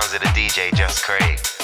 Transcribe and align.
sounds 0.00 0.14
of 0.14 0.20
the 0.20 0.26
DJ 0.28 0.72
Just 0.74 1.02
Craig. 1.02 1.59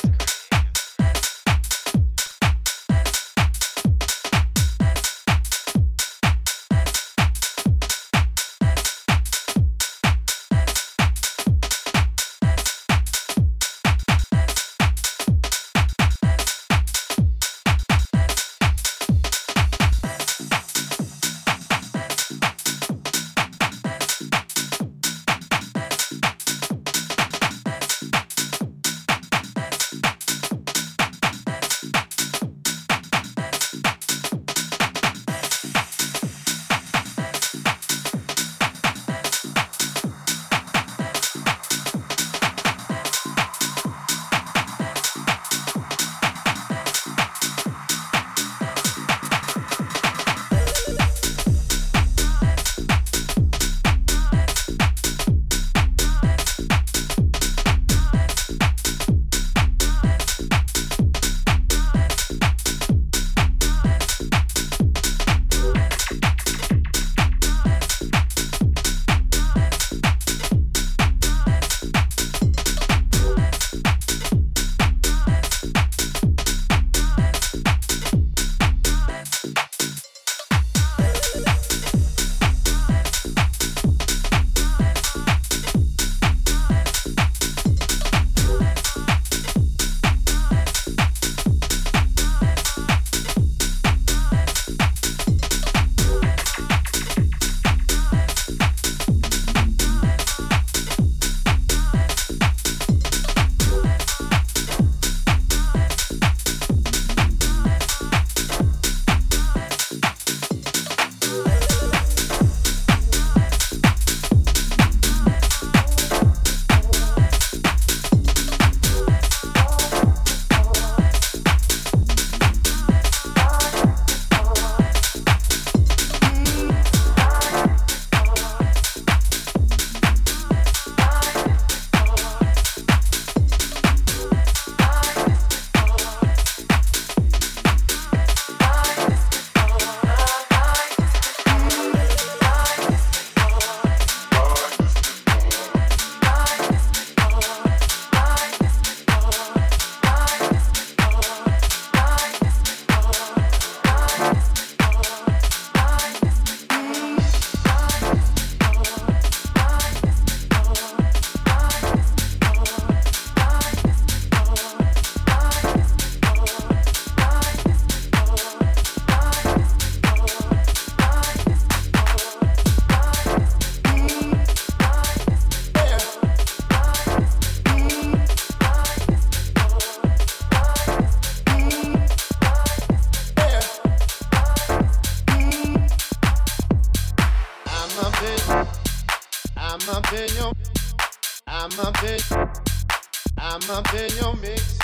your 194.17 194.35
mix. 194.37 194.79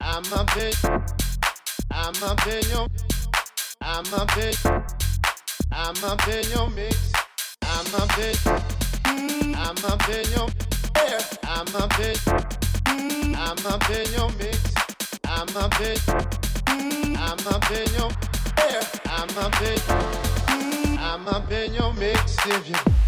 I'm 0.00 0.24
a 0.24 0.44
bitch. 0.54 0.80
I'm 1.90 2.14
a 2.22 2.32
opinion. 2.32 2.88
I'm 3.80 4.04
a 4.06 4.26
bitch. 4.34 4.62
I'm 5.72 5.96
a 6.04 6.16
your 6.50 6.70
mix. 6.70 7.12
I'm 7.62 7.86
a 7.86 8.06
bitch. 8.16 8.44
I'm 9.04 9.76
a 9.76 9.94
opinion. 9.94 10.48
I'm 11.44 11.68
a 11.68 11.88
bitch. 11.96 12.24
I'm 13.36 13.66
a 13.66 13.78
your 14.16 14.30
mix. 14.38 14.58
I'm 15.24 15.48
a 15.48 15.68
bitch. 15.78 16.06
I'm 17.18 17.46
a 17.46 17.56
opinion. 17.56 18.10
I'm 19.06 19.28
a 19.28 19.50
bitch. 19.60 19.86
I'm 20.98 21.26
a 21.28 21.74
your 21.74 21.92
mix. 21.94 22.36
If 22.46 22.68
you 22.68 23.07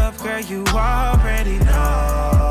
up, 0.00 0.18
girl. 0.22 0.40
You 0.40 0.64
already 0.68 1.58
know. 1.58 2.41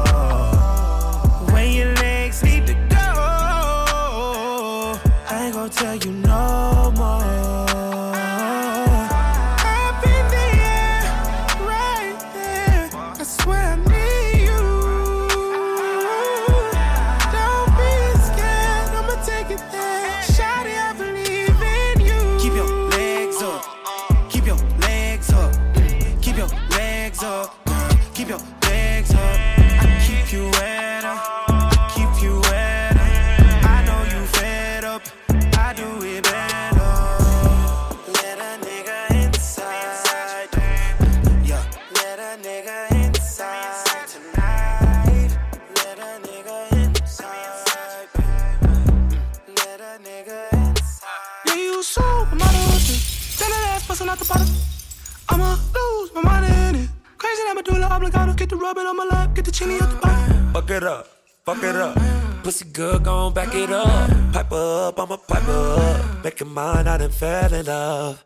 Fuck 61.46 61.64
it 61.64 61.76
up. 61.76 61.98
Pussy 62.44 62.66
good, 62.66 63.04
gon' 63.04 63.34
back 63.34 63.54
it 63.54 63.72
up. 63.72 64.10
Pipe 64.34 64.52
up, 64.52 65.00
I'ma 65.00 65.18
pipe 65.18 65.48
up. 65.48 66.24
Make 66.24 66.42
it 66.42 66.46
mine, 66.46 66.88
I 66.88 66.98
done 66.98 67.12
fell 67.12 67.54
in 67.54 67.66
love. 67.66 68.24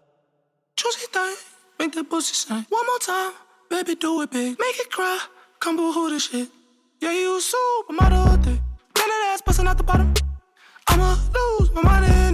Juicy 0.75 1.07
thing, 1.07 1.35
make 1.79 1.93
that 1.93 2.09
pussy 2.09 2.33
sing. 2.33 2.65
One 2.69 2.85
more 2.85 2.99
time, 2.99 3.33
baby, 3.69 3.95
do 3.95 4.21
it 4.21 4.31
big. 4.31 4.57
Make 4.59 4.79
it 4.79 4.91
cry, 4.91 5.19
come 5.59 5.77
boo 5.77 5.91
hoo 5.91 6.09
this 6.09 6.29
shit. 6.29 6.49
Yeah, 7.01 7.11
you 7.11 7.37
a 7.37 7.41
supermodel 7.41 8.43
thing. 8.43 8.61
Then 8.95 9.07
that 9.09 9.31
ass 9.33 9.41
busting 9.41 9.67
out 9.67 9.77
the 9.77 9.83
bottom. 9.83 10.13
I'ma 10.87 11.17
lose 11.33 11.71
my 11.73 11.81
mind 11.81 12.24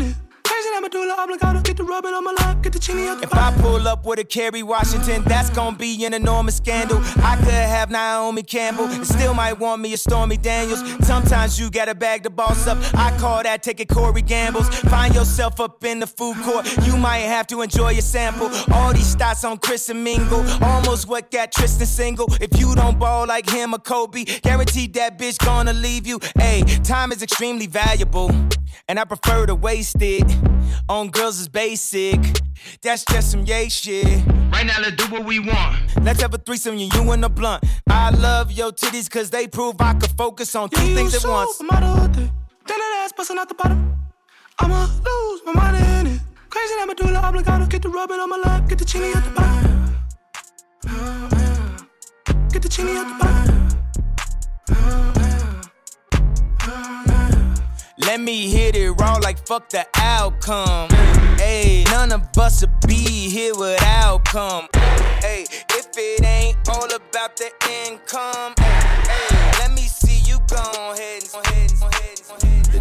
in 0.78 0.84
it. 0.86 0.92
Crazy 0.92 1.08
that 1.08 1.16
medulla 1.16 1.24
oblongata. 1.24 1.62
Get 1.64 1.78
the 1.78 1.84
rubbing 1.84 2.14
on 2.14 2.24
my 2.24 2.32
lap. 2.34 2.62
Get 2.62 2.74
the 2.74 2.80
at 2.80 3.18
the 3.20 3.24
If 3.24 3.34
I 3.34 3.54
pull 3.62 3.88
up 3.88 4.06
with 4.06 4.20
a 4.20 4.24
Kerry 4.24 4.64
Washington, 4.64 5.24
that's 5.24 5.50
gonna 5.50 5.78
be 5.78 6.06
an 6.06 6.14
enormous 6.14 6.58
scandal. 6.58 7.00
I 7.24 7.36
could 7.38 7.54
have 7.54 7.90
Naomi 7.90 8.44
Campbell 8.44 8.86
and 8.86 9.06
still 9.06 9.34
might 9.34 9.60
want 9.60 9.82
me 9.82 9.94
a 9.94 9.98
Stormy 9.98 10.38
Daniels. 10.38 10.84
Sometimes 11.06 11.60
you 11.60 11.70
gotta 11.70 11.96
bag 11.96 12.24
the 12.24 12.30
boss 12.30 12.68
up. 12.68 12.78
I 12.94 13.16
call 13.18 13.44
that 13.44 13.64
taking 13.64 13.88
Corey 13.88 14.22
Gambles. 14.22 14.68
Find 14.90 15.14
yourself 15.14 15.60
up 15.60 15.84
in 15.84 16.00
the 16.00 16.08
food 16.08 16.38
court, 16.44 16.66
you 16.86 16.98
might 16.98 17.20
have 17.20 17.48
to 17.48 17.62
enjoy 17.62 17.92
your 17.92 18.02
sample. 18.02 18.50
All 18.74 18.94
these 18.94 19.16
stats 19.16 19.50
on 19.50 19.58
Christian 19.58 20.04
Mingle, 20.04 20.44
almost 20.62 21.08
what 21.08 21.32
got 21.32 21.52
Tristan 21.52 21.88
single. 21.88 22.28
If 22.42 22.60
you 22.60 22.76
don't 22.76 23.00
ball 23.00 23.28
like 23.28 23.50
him 23.50 23.74
or 23.74 23.80
Kobe, 23.80 24.26
guaranteed 24.26 24.94
that 24.96 25.18
bitch 25.18 25.38
gonna 25.44 25.74
leave 25.74 26.08
you. 26.08 26.20
Hey, 26.38 26.64
time 26.84 27.12
is 27.12 27.22
extremely 27.22 27.68
valuable, 27.68 28.32
and 28.88 29.00
I 29.00 29.04
prefer 29.06 29.46
to 29.46 29.56
waste 29.56 30.02
it 30.02 30.24
on 30.90 31.10
girls 31.10 31.40
is 31.40 31.48
basic. 31.48 32.20
That's 32.82 33.04
just 33.06 33.32
some 33.32 33.44
yay 33.46 33.70
shit. 33.70 34.06
Right 34.52 34.66
now, 34.66 34.80
let's 34.82 34.96
do 34.96 35.06
what 35.12 35.26
we 35.26 35.40
want. 35.40 35.80
Let's 36.04 36.22
have 36.22 36.34
a 36.34 36.38
threesome, 36.38 36.78
you, 36.78 36.90
you 36.94 37.12
and 37.12 37.24
a 37.26 37.30
blunt. 37.30 37.64
I 37.90 38.10
love 38.12 38.52
your 38.52 38.72
titties 38.72 39.10
cause 39.10 39.30
they 39.30 39.48
prove 39.48 39.76
I 39.80 39.94
can 39.94 40.10
focus 40.16 40.54
on 40.56 40.70
two 40.70 40.82
Yeah, 40.88 40.96
things 40.96 41.14
you 41.14 41.20
at 41.30 41.34
once. 41.34 41.58
supermodel 41.58 42.14
thing. 42.16 42.32
Then 42.68 42.78
that 42.78 43.02
ass 43.06 43.14
busting 43.16 43.38
out 43.38 43.48
the 43.50 43.56
bottom. 43.56 43.96
I'ma 44.60 44.82
lose 44.84 45.42
my 45.46 45.54
mind 45.54 45.78
in 46.08 46.16
it. 46.16 46.22
Crazy 46.50 46.74
I'ma 46.80 46.94
that 46.94 47.04
medulla 47.06 47.28
oblongata. 47.28 47.68
Get 47.70 47.82
the 47.82 47.90
rubbing 47.90 48.20
on 48.20 48.30
my 48.30 48.38
lap. 48.38 48.68
Get 48.70 48.78
the 48.78 48.86
chini 48.86 49.12
at 49.14 49.24
the 49.24 49.32
bottom. 49.32 49.96
Get 52.52 52.62
the 52.62 52.70
chini 52.70 52.92
at 52.98 53.08
the 53.08 53.24
bottom. 53.26 53.51
Let 58.12 58.20
me 58.20 58.50
hit 58.50 58.76
it 58.76 58.92
raw 59.00 59.14
like 59.24 59.48
fuck 59.48 59.70
the 59.70 59.88
outcome. 59.96 60.90
Hey, 61.38 61.86
none 61.86 62.12
of 62.12 62.24
us 62.38 62.60
would 62.60 62.86
be 62.86 63.30
here 63.30 63.56
without 63.56 64.26
come. 64.26 64.68
Hey, 65.22 65.46
if 65.70 65.88
it 65.96 66.26
ain't 66.26 66.58
all 66.68 66.94
about 66.94 67.38
the 67.38 67.50
income, 67.86 68.54
hey, 68.60 69.52
let 69.60 69.72
me 69.72 69.84
see 69.84 70.30
you 70.30 70.40
go 70.50 70.58
ahead 70.92 71.24
and 71.24 71.51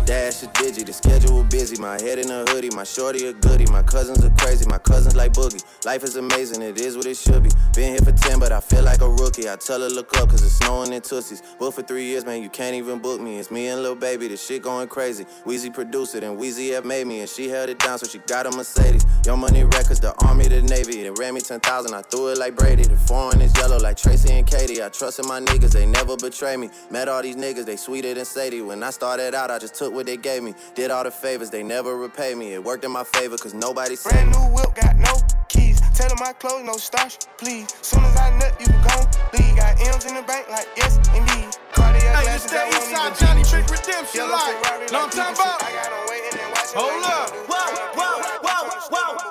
Dash 0.07 0.43
is 0.43 0.49
digi, 0.49 0.85
the 0.85 0.93
schedule 0.93 1.45
busy. 1.45 1.81
My 1.81 2.01
head 2.01 2.19
in 2.19 2.31
a 2.31 2.45
hoodie, 2.51 2.71
my 2.75 2.85
shorty 2.85 3.27
a 3.27 3.33
goodie. 3.33 3.67
My 3.67 3.83
cousins 3.83 4.25
are 4.25 4.31
crazy, 4.39 4.67
my 4.69 4.79
cousins 4.79 5.15
like 5.17 5.33
boogie. 5.33 5.63
Life 5.85 6.03
is 6.05 6.17
amazing, 6.17 6.63
it 6.63 6.81
is 6.81 6.97
what 6.97 7.07
it 7.07 7.17
should 7.17 7.43
be. 7.43 7.51
Been 7.75 7.91
here 7.91 7.99
for 7.99 8.13
10, 8.13 8.39
but 8.39 8.53
I 8.53 8.61
feel 8.61 8.83
like 8.83 9.01
a 9.03 9.09
rookie. 9.09 9.49
I 9.49 9.57
tell 9.57 9.81
her 9.81 9.89
look 9.89 10.17
up, 10.19 10.31
cause 10.31 10.43
it's 10.43 10.55
snowing 10.55 10.93
in 10.93 11.01
Tussies. 11.03 11.43
Booked 11.59 11.77
for 11.77 11.83
three 11.83 12.05
years, 12.05 12.25
man, 12.25 12.43
you 12.43 12.49
can't 12.49 12.75
even 12.75 12.99
book 12.99 13.21
me. 13.21 13.39
It's 13.39 13.51
me 13.51 13.69
and 13.69 13.83
Lil 13.83 13.95
Baby, 13.95 14.29
the 14.29 14.37
shit 14.37 14.63
going 14.63 14.89
crazy. 14.89 15.27
Wheezy 15.45 15.71
produced 15.71 16.15
it, 16.15 16.25
and 16.25 16.39
Weezy 16.39 16.73
have 16.75 16.85
made 16.85 17.07
me, 17.07 17.21
and 17.21 17.29
she 17.29 17.49
held 17.49 17.69
it 17.69 17.79
down, 17.79 17.99
so 17.99 18.07
she 18.07 18.19
got 18.19 18.47
a 18.47 18.51
Mercedes. 18.51 19.05
Young 19.27 19.41
Money 19.41 19.65
Records, 19.65 20.01
the 20.01 20.15
Army, 20.27 20.49
the 20.49 20.63
Navy. 20.63 21.03
They 21.03 21.11
ran 21.11 21.35
me 21.35 21.41
10,000, 21.41 21.95
I 21.95 22.03
threw 22.03 22.29
it 22.29 22.39
like 22.39 22.57
Brady. 22.57 22.85
The 22.85 22.97
foreign 22.97 23.41
is 23.41 23.57
yellow 23.57 23.79
like 23.79 23.97
Tracy 23.97 24.33
and 24.33 24.47
Katie. 24.47 24.83
I 24.83 24.89
trusted 24.89 25.27
my 25.27 25.41
niggas, 25.41 25.73
they 25.73 25.87
never 25.87 26.17
betray 26.17 26.57
me. 26.57 26.71
Met 26.91 27.09
all 27.09 27.23
these 27.23 27.37
niggas, 27.37 27.65
they 27.67 27.77
sweeter 27.77 28.15
than 28.15 28.25
Sadie. 28.25 28.63
When 28.63 28.83
I 28.83 28.91
started 28.91 29.35
out, 29.35 29.51
I 29.51 29.59
just 29.59 29.75
took 29.75 29.90
what 29.93 30.07
they 30.07 30.17
gave 30.17 30.43
me. 30.43 30.55
Did 30.75 30.91
all 30.91 31.05
the 31.05 31.11
favors, 31.11 31.51
they 31.51 31.63
never 31.63 31.97
repay 31.97 32.35
me. 32.35 32.53
It 32.55 32.63
worked 32.65 32.85
in 32.85 32.91
my 32.93 33.05
favor, 33.05 33.37
cause 33.39 33.55
nobody 33.55 33.97
said 33.97 34.13
Brand 34.13 34.31
new 34.33 34.55
whip, 34.55 34.75
got 34.75 34.97
no 34.97 35.15
keys. 35.49 35.81
Tell 35.95 36.09
them 36.09 36.19
my 36.21 36.33
clothes, 36.35 36.65
no 36.65 36.75
starch, 36.75 37.19
please. 37.39 37.69
Soon 37.83 38.05
as 38.05 38.17
I 38.17 38.31
nut, 38.39 38.55
you 38.61 38.67
can 38.67 38.83
go 38.83 38.97
leave. 39.39 39.57
Got 39.57 39.81
M's 39.81 40.05
in 40.07 40.15
the 40.15 40.23
bank, 40.23 40.49
like 40.51 40.69
yes, 40.77 40.97
indeed. 41.15 41.51
Cartier 41.73 42.01
Hey, 42.15 42.25
glasses, 42.25 42.43
this 42.45 42.53
that 42.53 42.67
I 42.67 42.79
won't 42.79 42.91
even 42.91 43.15
Johnny 43.21 43.43
Big 43.63 43.71
Redemption 43.71 44.21
Yellow 44.21 44.33
life. 44.33 44.57
Ferrari, 44.65 44.87
Know 44.93 44.99
what 45.07 45.19
I'm 45.19 45.19
like 45.19 45.37
talking 45.37 45.37
Pikachu. 45.37 45.41
about? 45.41 45.63
I 45.63 45.73
got 45.73 45.93
'em 45.93 46.09
waiting 46.11 46.41
and 46.41 46.51
watching 46.53 46.81
Hold 46.81 47.05
up. 47.05 47.31
Whoa, 47.31 47.57
whoa, 47.99 48.17
keep 48.23 48.43
whoa, 48.43 48.67
it 48.67 48.93
whoa, 48.93 49.15
whoa. 49.25 49.30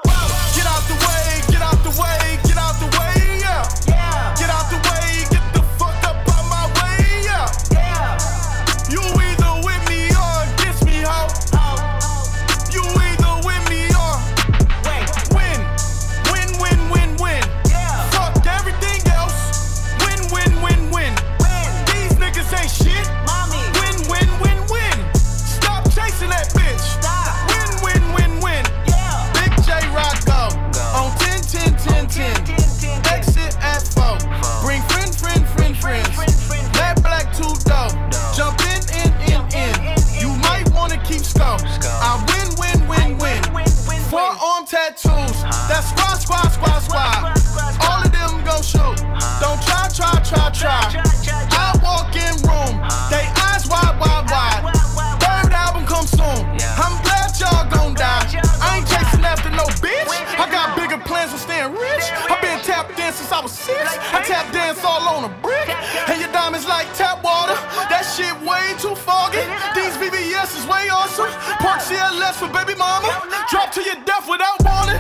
Shit 68.30 68.42
way 68.48 68.76
too 68.78 68.96
foggy. 68.96 69.42
These 69.74 69.96
VVS 69.98 70.60
is 70.60 70.66
way 70.68 70.88
awesome. 70.92 71.32
Park 71.58 71.80
CLS 71.82 72.34
for 72.34 72.48
baby 72.54 72.78
mama. 72.78 73.10
Drop 73.50 73.72
to 73.72 73.82
your 73.82 73.96
death 74.06 74.30
without 74.30 74.62
warning. 74.64 74.99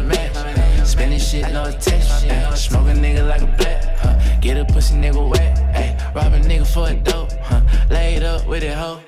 A 0.00 0.04
match. 0.04 0.86
Spending 0.86 1.18
shit, 1.18 1.52
no 1.52 1.64
attention. 1.64 2.28
Yeah, 2.28 2.54
smoke 2.54 2.88
a 2.88 2.92
nigga 2.92 3.26
like 3.28 3.42
a 3.42 3.46
black. 3.46 4.40
Get 4.40 4.56
a 4.56 4.64
pussy 4.64 4.94
nigga 4.94 5.28
wet. 5.28 5.58
Hey, 5.74 5.96
rob 6.14 6.32
a 6.32 6.40
nigga 6.40 6.66
for 6.66 6.88
a 6.88 6.94
dope. 6.94 7.32
Huh, 7.42 7.60
laid 7.90 8.22
up 8.22 8.46
with 8.46 8.62
it 8.62 8.74
hoe. 8.74 9.00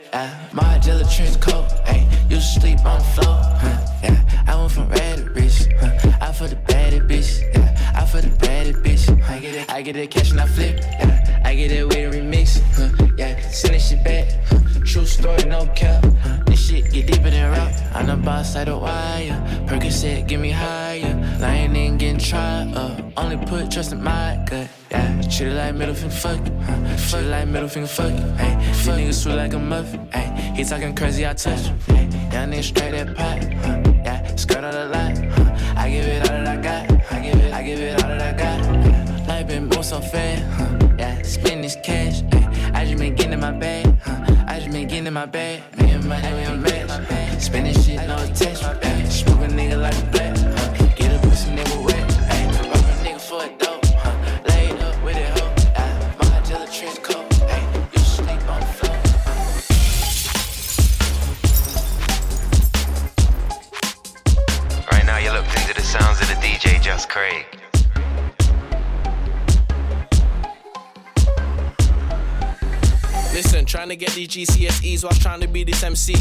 My 0.52 0.78
jelly 0.78 1.04
trench 1.04 1.40
coat. 1.40 1.68
Used 2.28 2.54
to 2.54 2.60
sleep 2.60 2.84
on 2.84 2.98
the 2.98 3.04
floor. 3.04 3.40
Huh, 3.62 3.78
yeah, 4.02 4.44
I 4.46 4.56
went 4.56 4.72
from 4.72 4.88
red 4.88 5.18
to 5.18 5.24
rich. 5.30 5.68
Huh, 5.80 6.12
I 6.20 6.32
for 6.32 6.48
the 6.48 6.56
baddest 6.56 7.02
bitch. 7.08 7.54
Yeah, 7.54 7.71
I 7.94 8.06
for 8.06 8.20
the 8.20 8.28
baddest 8.36 8.80
bitch. 8.82 9.22
I 9.28 9.38
get 9.38 9.54
it, 9.54 9.72
I 9.72 9.82
get 9.82 9.96
it 9.96 10.10
cash 10.10 10.30
and 10.30 10.40
I 10.40 10.46
flip. 10.46 10.78
Yeah, 10.80 11.42
I 11.44 11.54
get 11.54 11.70
it 11.72 11.86
with 11.86 11.96
a 11.96 12.16
remix. 12.16 12.60
Huh, 12.76 13.06
yeah, 13.16 13.38
send 13.50 13.74
this 13.74 13.88
shit 13.88 14.02
back. 14.04 14.28
Huh, 14.46 14.60
true 14.84 15.06
story, 15.06 15.44
no 15.44 15.66
cap. 15.74 16.04
Huh, 16.20 16.42
this 16.46 16.66
shit 16.66 16.90
get 16.92 17.06
deeper 17.06 17.30
than 17.30 17.50
rap. 17.50 17.74
I'm 17.94 18.06
the 18.06 18.16
boss 18.16 18.54
like 18.54 18.66
the 18.66 18.76
wire. 18.76 19.38
Percocet, 19.66 20.26
get 20.26 20.40
me 20.40 20.50
higher. 20.50 21.14
I 21.42 21.54
ain't 21.54 21.76
even 21.76 21.98
getting 21.98 22.18
tried 22.18 22.72
up. 22.74 23.00
Only 23.16 23.36
put 23.46 23.70
trust 23.70 23.92
in 23.92 24.02
my 24.02 24.42
gut. 24.48 24.68
Yeah, 24.90 25.22
treat 25.22 25.48
it 25.48 25.54
like 25.54 25.74
middle 25.74 25.94
finger 25.94 26.14
fuck. 26.14 26.40
Huh, 26.62 26.96
treat 27.08 27.24
it 27.24 27.30
like 27.30 27.48
middle 27.48 27.68
finger 27.68 27.88
fuck. 27.88 28.12
Hey, 28.38 28.56
these 28.66 28.88
niggas 28.88 29.22
sweet 29.22 29.36
like 29.36 29.52
a 29.52 29.58
muffin. 29.58 30.08
Hey, 30.12 30.54
he 30.56 30.64
talking 30.64 30.94
crazy, 30.94 31.26
I 31.26 31.34
touch 31.34 31.60
him. 31.60 31.78
Hey, 31.86 32.04
young 32.32 32.50
nigga 32.50 32.62
straight 32.62 32.92
that 32.92 33.16
pot. 33.16 33.44
Huh, 33.64 33.92
yeah, 34.04 34.36
skirt 34.36 34.64
all 34.64 34.72
the 34.72 34.86
lot. 34.86 35.11
Give 35.92 36.06
it 36.06 36.22
all 36.22 36.38
that 36.38 36.48
I 36.48 36.56
got. 36.56 37.12
I 37.12 37.20
give 37.20 37.36
it, 37.36 37.52
I 37.52 37.62
give 37.62 37.78
it 37.78 38.02
all 38.02 38.08
that 38.08 38.22
I 38.22 38.32
got. 38.32 39.28
Life 39.28 39.46
been 39.46 39.64
moving 39.64 39.82
so 39.82 40.00
fast. 40.00 40.42
Huh, 40.56 40.94
yeah, 40.98 41.20
spend 41.20 41.62
this 41.62 41.76
cash. 41.84 42.22
Hey, 42.32 42.46
I 42.72 42.86
just 42.86 42.96
been 42.96 43.14
getting 43.14 43.34
in 43.34 43.40
my 43.40 43.52
bag. 43.52 43.84
Huh, 44.00 44.44
I 44.48 44.58
just 44.58 44.72
been 44.72 44.88
getting 44.88 45.06
in 45.06 45.12
my 45.12 45.26
bag. 45.26 45.60
Me 45.78 45.90
and 45.90 46.08
money, 46.08 46.32
we 46.32 46.44
a 46.44 46.56
match. 46.56 47.40
Spending 47.42 47.74
shit, 47.74 47.96
no 48.08 48.16
attachment. 48.16 48.82
Hey, 48.82 49.04
smoke 49.10 49.40
a 49.40 49.48
nigga 49.48 49.78
like 49.82 49.98
a 49.98 50.06
black. 50.06 50.34
Huh, 50.38 50.86
get 50.96 51.14
a 51.14 51.28
pussy 51.28 51.50
nigga 51.50 51.84
wet. 51.84 52.08
Rob 52.70 52.84
a 52.84 52.94
nigga 53.04 53.20
for 53.20 53.44
a 53.44 53.61
to 73.92 73.96
get 73.96 74.14
these 74.14 74.28
GCSEs 74.28 75.04
whilst 75.04 75.20
trying 75.20 75.40
to 75.40 75.48
be 75.48 75.64
this 75.64 75.82
MC. 75.82 76.14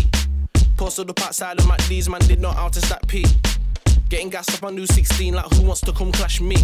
Posted 0.76 1.10
up 1.10 1.22
outside 1.22 1.58
of 1.58 1.66
McDee's, 1.66 2.10
man 2.10 2.20
did 2.22 2.42
not 2.42 2.58
out 2.58 2.74
to 2.74 2.82
stack 2.82 3.08
P. 3.08 3.26
Getting 4.10 4.30
gassed 4.30 4.54
up 4.56 4.64
on 4.66 4.76
new 4.76 4.86
16, 4.86 5.34
like 5.34 5.46
who 5.54 5.64
wants 5.64 5.80
to 5.82 5.94
come 5.94 6.12
clash 6.12 6.42
me? 6.42 6.58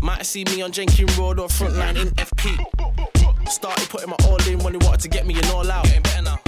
Might 0.00 0.18
have 0.18 0.26
seen 0.26 0.44
me 0.50 0.62
on 0.62 0.70
Jenkins 0.70 1.18
Road 1.18 1.40
or 1.40 1.48
Frontline 1.48 2.00
in 2.00 2.08
FP. 2.10 3.48
Started 3.48 3.88
putting 3.88 4.10
my 4.10 4.16
all 4.26 4.40
in 4.46 4.60
when 4.60 4.78
they 4.78 4.86
wanted 4.86 5.00
to 5.00 5.08
get 5.08 5.26
me 5.26 5.34
in 5.36 5.44
all 5.46 5.68
out. 5.70 5.84
Getting 5.84 6.02
better 6.02 6.22
now. 6.22 6.38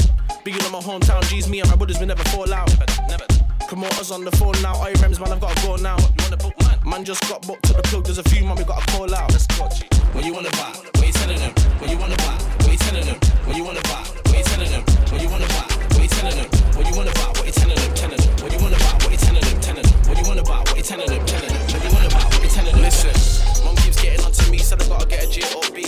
Being 0.44 0.62
on 0.62 0.72
my 0.72 0.78
hometown 0.78 1.22
G's, 1.28 1.48
me 1.48 1.60
and 1.60 1.68
my 1.68 1.74
brothers, 1.74 1.98
we 1.98 2.06
never 2.06 2.22
fall 2.24 2.52
out. 2.52 2.68
Never, 2.78 3.08
never. 3.08 3.39
Promoters 3.70 4.10
on 4.10 4.24
the 4.24 4.32
phone 4.34 4.58
now, 4.66 4.74
I 4.82 4.90
rems, 4.98 5.22
man, 5.22 5.30
I've 5.30 5.38
got 5.38 5.54
to 5.54 5.62
go 5.62 5.76
now. 5.76 5.94
You 5.94 6.26
wanna 6.26 6.42
book, 6.42 6.58
man? 6.58 6.74
Man 6.82 7.04
just 7.04 7.22
got 7.30 7.46
booked 7.46 7.62
to 7.70 7.72
the 7.72 7.82
plug, 7.86 8.02
there's 8.02 8.18
a 8.18 8.26
few, 8.26 8.42
man, 8.42 8.58
we 8.58 8.64
got 8.64 8.82
to 8.82 8.86
call 8.90 9.06
out. 9.14 9.30
Let's 9.30 9.46
go, 9.46 9.70
G. 9.70 9.86
What 10.10 10.26
you 10.26 10.34
wanna 10.34 10.50
buy? 10.58 10.74
What 10.98 11.06
you 11.06 11.14
telling 11.14 11.38
them? 11.38 11.54
What 11.78 11.86
you 11.86 11.94
wanna 11.94 12.18
buy? 12.18 12.34
What 12.66 12.74
you 12.74 12.78
telling 12.82 13.06
them? 13.06 13.14
What 13.46 13.54
you 13.54 13.62
wanna 13.62 13.78
buy? 13.86 14.02
What 14.26 14.34
you 14.34 14.42
telling 14.42 14.74
them? 14.74 14.82
What 15.14 15.22
you 15.22 15.30
wanna 15.30 15.46
buy? 15.46 15.70
What 15.70 16.02
you 16.02 16.10
telling 16.10 16.34
them? 16.34 16.50
What 16.50 16.82
you 16.82 16.94
wanna 16.98 17.14
buy? 17.14 17.30
What 17.30 17.46
you 17.46 17.54
telling 17.54 17.78
them? 17.78 17.94
Telling 17.94 18.18
them. 18.18 18.30
What 18.42 18.50
you 18.50 18.58
wanna 18.58 18.74
buy? 18.82 18.90
What 18.90 19.10
you 19.14 19.22
telling 19.22 19.38
them? 19.38 19.54
Telling 19.62 19.86
them. 19.86 19.94
What 20.02 20.18
you 20.18 20.26
wanna 20.26 20.42
buy? 20.42 20.58
What 20.66 20.74
you 20.74 20.82
telling 20.82 21.06
them? 21.06 21.22
Telling 21.30 21.52
them. 21.54 21.62
What 21.70 21.78
you 21.86 21.90
wanna 21.94 22.10
buy? 22.10 22.26
What 22.26 22.42
you 22.42 22.50
telling 22.50 22.74
them? 22.74 22.82
Listen, 22.82 23.14
mom 23.62 23.78
keeps 23.86 24.02
getting 24.02 24.22
onto 24.26 24.50
me, 24.50 24.58
said 24.58 24.82
I 24.82 24.90
gotta 24.90 25.06
get 25.06 25.22
a 25.22 25.26
J 25.30 25.46
or 25.54 25.62
B. 25.70 25.86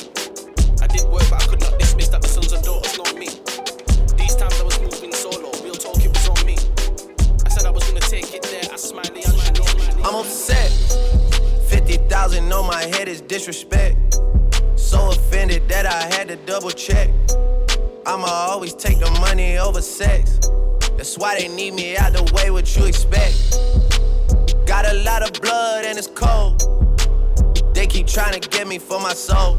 I 0.78 0.86
did 0.86 1.02
work, 1.10 1.26
but 1.26 1.42
I 1.42 1.50
could 1.50 1.58
not 1.58 1.74
dismiss 1.82 2.14
that 2.14 2.22
the 2.22 2.30
sons 2.30 2.54
and 2.54 2.62
daughters 2.62 2.94
know 2.94 3.10
me. 3.18 3.26
These 4.14 4.38
times 4.38 4.54
I 4.54 4.62
was 4.62 4.71
I'm 8.74 10.14
upset. 10.14 10.70
50,000 11.68 12.50
on 12.50 12.66
my 12.66 12.82
head 12.84 13.06
is 13.06 13.20
disrespect. 13.20 14.18
So 14.76 15.10
offended 15.10 15.68
that 15.68 15.84
I 15.84 16.14
had 16.14 16.28
to 16.28 16.36
double 16.36 16.70
check. 16.70 17.10
I'ma 18.06 18.26
always 18.26 18.72
take 18.72 18.98
the 18.98 19.10
money 19.20 19.58
over 19.58 19.82
sex. 19.82 20.38
That's 20.96 21.18
why 21.18 21.38
they 21.38 21.48
need 21.48 21.74
me 21.74 21.98
out 21.98 22.14
the 22.14 22.22
way, 22.34 22.50
what 22.50 22.74
you 22.74 22.86
expect. 22.86 23.36
Got 24.66 24.86
a 24.86 24.94
lot 25.02 25.22
of 25.22 25.38
blood 25.42 25.84
and 25.84 25.98
it's 25.98 26.06
cold. 26.06 26.64
They 27.74 27.86
keep 27.86 28.06
trying 28.06 28.40
to 28.40 28.48
get 28.48 28.66
me 28.66 28.78
for 28.78 28.98
my 28.98 29.12
soul. 29.12 29.56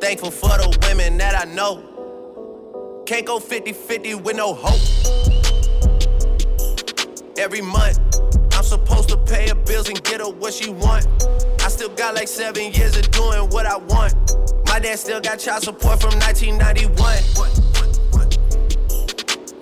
Thankful 0.00 0.32
for 0.32 0.48
the 0.48 0.76
women 0.88 1.16
that 1.18 1.40
I 1.40 1.44
know. 1.44 3.04
Can't 3.06 3.24
go 3.24 3.38
50 3.38 3.72
50 3.72 4.16
with 4.16 4.34
no 4.34 4.52
hope. 4.52 5.23
Every 7.36 7.60
month, 7.60 7.98
I'm 8.52 8.62
supposed 8.62 9.08
to 9.08 9.16
pay 9.16 9.48
her 9.48 9.56
bills 9.56 9.88
and 9.88 10.02
get 10.04 10.20
her 10.20 10.30
what 10.30 10.54
she 10.54 10.70
want. 10.70 11.06
I 11.60 11.68
still 11.68 11.88
got 11.88 12.14
like 12.14 12.28
seven 12.28 12.72
years 12.72 12.96
of 12.96 13.10
doing 13.10 13.48
what 13.50 13.66
I 13.66 13.76
want. 13.76 14.14
My 14.66 14.78
dad 14.78 15.00
still 15.00 15.20
got 15.20 15.40
child 15.40 15.64
support 15.64 16.00
from 16.00 16.12
1991. 16.20 17.14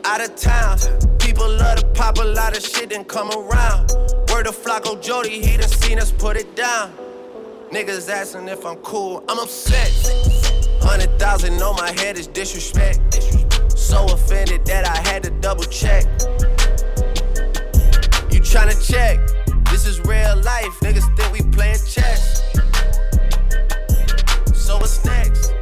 Out 0.05 0.21
of 0.21 0.37
town, 0.37 0.79
people 1.19 1.49
love 1.49 1.79
to 1.79 1.87
pop 1.95 2.19
a 2.19 2.25
lot 2.25 2.55
of 2.55 2.63
shit 2.63 2.93
and 2.93 3.09
come 3.09 3.31
around. 3.31 3.91
Word 4.31 4.47
of 4.47 4.57
Flacko 4.57 5.03
Jodye, 5.03 5.43
he 5.43 5.57
done 5.57 5.69
seen 5.69 5.99
us 5.99 6.13
put 6.13 6.37
it 6.37 6.55
down. 6.55 6.93
Niggas 7.71 8.11
asking 8.11 8.49
if 8.49 8.67
I'm 8.67 8.77
cool, 8.77 9.25
I'm 9.31 9.39
upset. 9.39 9.91
Hundred 10.83 11.19
thousand 11.19 11.63
on 11.63 11.77
my 11.77 11.91
head 11.93 12.19
is 12.19 12.27
disrespect. 12.27 13.01
So 13.71 14.05
offended 14.05 14.67
that 14.67 14.87
I 14.87 15.09
had 15.09 15.23
to 15.23 15.31
double 15.31 15.65
check. 15.65 16.05
Tryna 18.53 18.77
check? 18.87 19.19
This 19.71 19.87
is 19.87 19.99
real 20.01 20.37
life. 20.43 20.79
Niggas 20.81 21.09
think 21.17 21.33
we 21.33 21.41
playing 21.53 21.79
chess. 21.89 22.43
So 24.53 24.77
what's 24.77 25.03
next? 25.07 25.55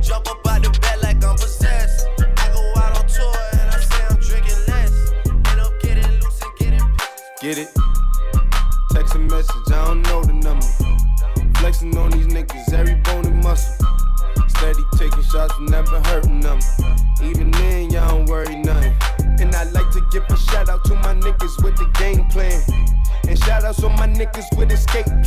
Jump 0.00 0.26
up 0.30 0.46
out 0.48 0.62
the 0.62 0.78
bed 0.80 1.02
like 1.02 1.22
I'm 1.22 1.36
possessed. 1.36 2.08
I 2.18 2.48
go 2.54 2.80
out 2.80 2.98
on 2.98 3.06
tour 3.06 3.36
and 3.52 3.70
I 3.70 3.78
say 3.80 4.02
I'm 4.08 4.16
drinking 4.16 4.56
less. 4.68 5.12
End 5.50 5.60
up 5.60 5.78
getting 5.82 6.10
loose 6.22 6.40
and 6.40 6.52
getting 6.58 6.80
pissed. 6.96 7.42
Get 7.42 7.58
it? 7.58 7.68
Text 8.92 9.14
a 9.14 9.18
message, 9.18 9.68
I 9.68 9.84
don't 9.84 10.00
know 10.04 10.24
the 10.24 10.32
number. 10.32 10.64
Flexing 11.58 11.94
on 11.98 12.12
these 12.12 12.28
niggas, 12.28 12.72
every 12.72 12.98
niggas 24.40 24.56
with 24.56 24.72
escape 24.72 25.19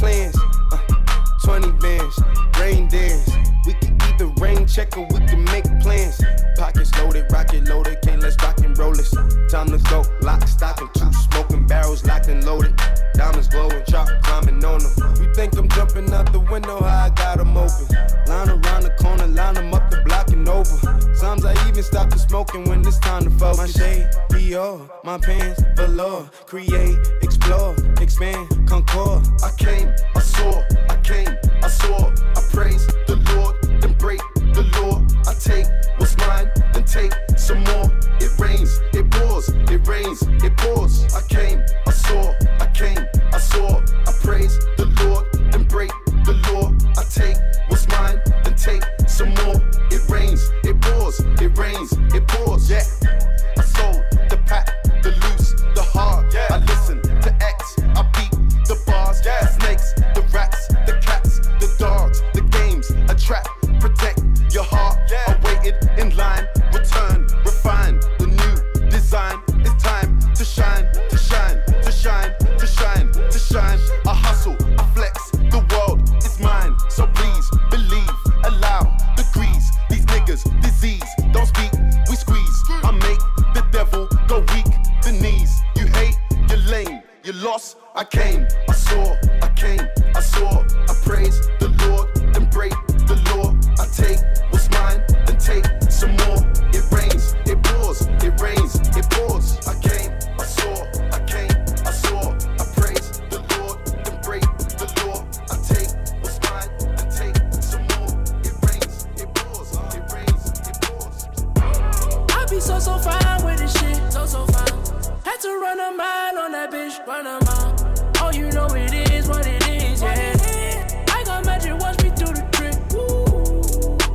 that 116.70 116.72
bitch, 116.72 117.06
run 117.06 117.28
a 117.28 117.44
mile. 117.46 117.76
Oh, 118.22 118.32
you 118.32 118.50
know 118.52 118.68
it 118.68 118.94
is 119.12 119.28
what 119.28 119.46
it 119.46 119.68
is, 119.68 120.02
yeah. 120.02 121.06
I 121.10 121.24
got 121.26 121.46
magic, 121.46 121.78
watch 121.80 122.02
me 122.04 122.10
do 122.12 122.26
the 122.26 122.44
trick. 122.52 122.76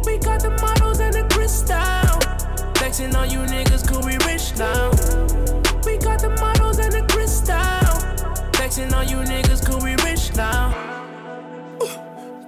We 0.06 0.18
got 0.18 0.40
the 0.40 0.50
models 0.60 1.00
and 1.00 1.14
the 1.14 1.24
crystal. 1.34 1.76
Flexing 2.74 3.14
on 3.14 3.30
you 3.30 3.40
niggas, 3.40 3.86
cool, 3.86 4.02
we 4.02 4.16
rich 4.26 4.56
now. 4.56 4.90
We 5.84 5.98
got 5.98 6.20
the 6.20 6.30
models 6.40 6.78
and 6.78 6.92
the 6.92 7.04
crystal. 7.12 8.52
Flexing 8.54 8.94
on 8.94 9.08
you 9.08 9.16
niggas, 9.16 9.64
cool, 9.66 9.80
we 9.80 9.96
rich 10.08 10.34
now. 10.34 10.72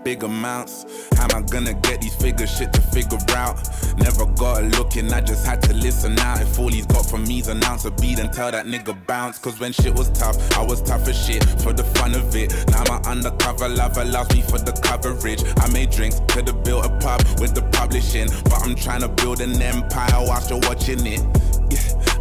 big 0.03 0.23
amounts. 0.23 0.87
How 1.31 1.39
am 1.39 1.45
I 1.45 1.47
gonna 1.47 1.75
get 1.75 2.01
these 2.01 2.15
figures 2.17 2.51
shit 2.57 2.73
to 2.73 2.81
figure 2.81 3.19
out? 3.37 3.57
Never 3.97 4.27
got 4.27 4.63
a 4.63 4.67
looking, 4.67 5.13
I 5.13 5.21
just 5.21 5.47
had 5.47 5.63
to 5.63 5.75
listen 5.75 6.19
out. 6.19 6.41
If 6.41 6.59
all 6.59 6.69
he's 6.69 6.87
got 6.87 7.07
from 7.07 7.25
me's 7.25 7.49
an 7.49 7.63
ounce 7.65 7.85
of 7.85 7.97
beat 7.99 8.19
and 8.19 8.33
tell 8.33 8.51
that 8.51 8.67
nigga 8.67 8.95
bounce. 9.07 9.39
Cause 9.39 9.61
when 9.61 9.73
shit 9.73 9.95
was 9.95 10.11
tough, 10.11 10.37
I 10.57 10.65
was 10.65 10.83
tough 10.83 11.07
as 11.09 11.17
shit 11.27 11.45
for 11.63 11.73
the 11.73 11.85
fun 11.85 12.15
of 12.15 12.35
it. 12.35 12.53
Now 12.71 12.85
my 12.89 13.11
undercover 13.11 13.69
love 13.69 13.97
allows 13.97 14.35
me 14.35 14.43
for 14.43 14.59
the 14.59 14.73
coverage. 14.83 15.43
I 15.59 15.71
made 15.71 15.91
drinks, 15.91 16.21
could've 16.29 16.65
built 16.65 16.85
a 16.85 16.89
pub 16.99 17.23
with 17.41 17.55
the 17.55 17.63
publishing. 17.73 18.29
But 18.45 18.63
I'm 18.63 18.75
trying 18.75 19.03
to 19.03 19.09
build 19.09 19.41
an 19.41 19.61
empire 19.63 20.25
whilst 20.27 20.51
you're 20.51 20.61
watching 20.61 21.07
it. 21.07 21.21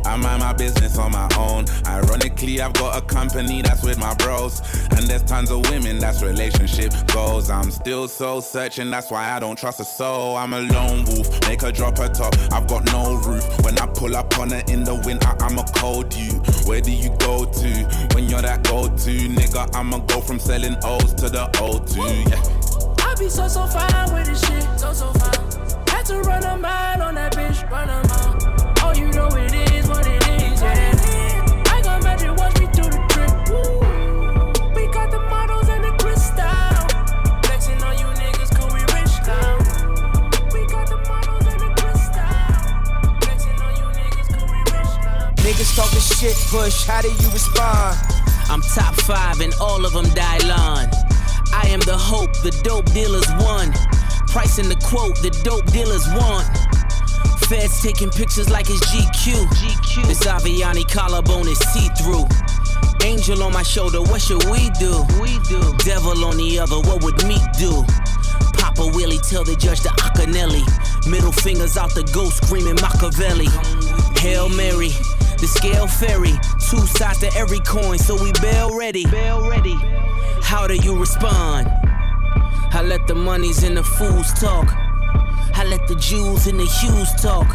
I 0.10 0.16
mind 0.16 0.40
my 0.40 0.54
business 0.54 0.98
on 0.98 1.12
my 1.12 1.30
own. 1.38 1.66
Ironically, 1.86 2.62
I've 2.62 2.74
got 2.74 2.98
a 2.98 3.06
company 3.06 3.62
that's 3.62 3.84
with 3.84 4.00
my 4.00 4.16
bros. 4.16 4.60
And 4.90 5.06
there's 5.06 5.22
tons 5.22 5.52
of 5.52 5.70
women 5.70 6.00
that's 6.00 6.24
relationship 6.24 6.92
goals. 7.14 7.52
I'm 7.52 7.70
still 7.70 8.08
so 8.08 8.40
searching, 8.40 8.90
that's 8.90 9.12
why 9.12 9.32
I 9.32 9.40
don't 9.40 9.56
trust 9.56 9.80
a 9.80 9.86
soul. 9.86 10.36
I'm 10.36 10.54
a 10.54 10.62
lone 10.62 11.06
wolf, 11.06 11.30
make 11.48 11.62
her 11.62 11.72
drop 11.72 12.00
her 12.00 12.10
top. 12.10 12.34
I've 12.52 12.68
got 12.68 12.86
no 12.86 13.18
roof. 13.18 13.46
When 13.64 13.78
I 13.78 13.86
pull 13.86 14.16
up 14.16 14.36
on 14.40 14.50
her 14.50 14.64
in 14.68 14.84
the 14.84 14.96
winter, 15.06 15.36
I'm 15.42 15.60
a 15.60 15.64
cold 15.76 16.12
you. 16.16 16.40
Where 16.66 16.82
do 16.82 16.92
you 16.92 17.16
go 17.20 17.46
to 17.46 17.70
when 18.16 18.28
you're 18.28 18.42
that 18.42 18.64
go 18.64 18.88
to? 18.88 19.12
Nigga, 19.30 19.76
I'ma 19.76 20.00
go 20.00 20.22
from 20.22 20.40
selling 20.40 20.76
O's 20.84 21.14
to 21.22 21.30
the 21.30 21.46
O2, 21.54 22.30
yeah. 22.32 23.06
I 23.06 23.14
be 23.14 23.30
so 23.30 23.48
so 23.48 23.68
fine 23.68 24.14
with 24.14 24.26
this 24.26 24.49
shit, 46.20 46.36
push, 46.52 46.86
how 46.86 47.02
do 47.02 47.08
you 47.08 47.30
respond? 47.32 47.98
I'm 48.50 48.62
top 48.62 48.96
five 49.08 49.40
and 49.40 49.54
all 49.62 49.86
of 49.86 49.94
them 49.94 50.04
die 50.16 50.40
Dylon. 50.40 50.92
I 51.54 51.68
am 51.70 51.80
the 51.82 51.98
hope, 51.98 52.34
the 52.44 52.52
dope 52.64 52.86
dealers 52.92 53.28
won. 53.40 53.72
Pricing 54.28 54.68
the 54.68 54.76
quote, 54.84 55.16
the 55.22 55.32
dope 55.44 55.66
dealers 55.72 56.06
want. 56.20 56.46
Feds 57.48 57.82
taking 57.82 58.10
pictures 58.10 58.50
like 58.50 58.68
it's 58.70 58.86
GQ. 58.92 59.48
GQ. 59.48 60.08
This 60.08 60.26
Avianne 60.26 60.84
collarbone 60.92 61.48
is 61.48 61.60
see 61.72 61.88
through. 61.96 62.28
Angel 63.08 63.42
on 63.42 63.54
my 63.54 63.64
shoulder, 63.64 64.02
what 64.02 64.22
should 64.22 64.44
we 64.52 64.70
do? 64.72 64.92
We 65.22 65.40
do. 65.48 65.62
Devil 65.86 66.26
on 66.26 66.36
the 66.36 66.60
other, 66.60 66.80
what 66.80 67.02
would 67.02 67.24
Meek 67.26 67.46
do? 67.58 67.86
Papa 68.60 68.92
Willie, 68.94 69.20
tell 69.20 69.46
the 69.46 69.56
judge 69.56 69.82
the 69.82 69.90
Acanelli. 70.04 70.68
Middle 71.10 71.32
fingers 71.32 71.78
out 71.78 71.96
the 71.96 72.04
ghost, 72.12 72.44
screaming 72.44 72.76
Machiavelli. 72.76 73.48
Hail 74.20 74.50
Mary, 74.50 74.92
the 75.42 75.48
scale 75.48 75.88
fairy. 75.88 76.34
Two 76.70 76.86
sides 76.98 77.20
to 77.20 77.34
every 77.36 77.60
coin, 77.60 77.98
so 77.98 78.22
we 78.22 78.32
bail 78.42 78.78
ready. 78.78 79.06
Bail 79.06 79.50
ready. 79.50 79.76
How 80.42 80.68
do 80.68 80.76
you 80.76 80.98
respond? 80.98 81.68
I 82.72 82.82
let 82.84 83.08
the 83.08 83.16
monies 83.16 83.64
and 83.64 83.78
the 83.78 83.84
fools 83.84 84.34
talk. 84.34 84.68
I 85.56 85.66
let 85.66 85.88
the 85.88 85.96
Jews 85.96 86.48
and 86.48 86.60
the 86.60 86.66
Hughes 86.66 87.12
talk. 87.22 87.48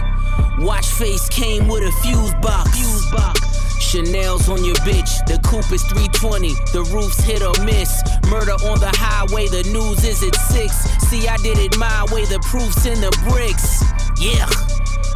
Watch 0.58 0.86
face 0.86 1.28
came 1.28 1.68
with 1.68 1.82
a 1.82 1.92
fuse 2.02 2.34
box. 2.42 2.70
Fuse 2.76 3.10
box. 3.10 3.40
Chanel's 3.80 4.48
on 4.48 4.64
your 4.64 4.74
bitch. 4.76 5.24
The 5.26 5.38
coupe 5.46 5.70
is 5.72 5.82
320. 5.84 6.54
The 6.72 6.82
roof's 6.92 7.20
hit 7.20 7.42
or 7.42 7.54
miss. 7.64 8.02
Murder 8.28 8.58
on 8.66 8.80
the 8.80 8.90
highway. 8.94 9.46
The 9.46 9.62
news 9.70 10.04
is 10.04 10.22
at 10.22 10.34
six. 10.34 10.74
See, 11.08 11.28
I 11.28 11.36
did 11.38 11.58
it 11.58 11.78
my 11.78 12.04
way. 12.10 12.24
The 12.24 12.40
proof's 12.40 12.86
in 12.86 13.00
the 13.00 13.10
bricks. 13.30 13.84
Yeah. 14.18 14.48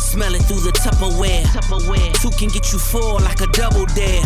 Smell 0.08 0.34
it 0.34 0.42
through 0.44 0.60
the 0.60 0.72
Tupperware. 0.72 1.42
Tupperware. 1.52 2.14
Two 2.22 2.30
can 2.30 2.48
get 2.48 2.72
you 2.72 2.78
four 2.78 3.20
like 3.20 3.42
a 3.42 3.46
double 3.48 3.84
dare. 3.92 4.24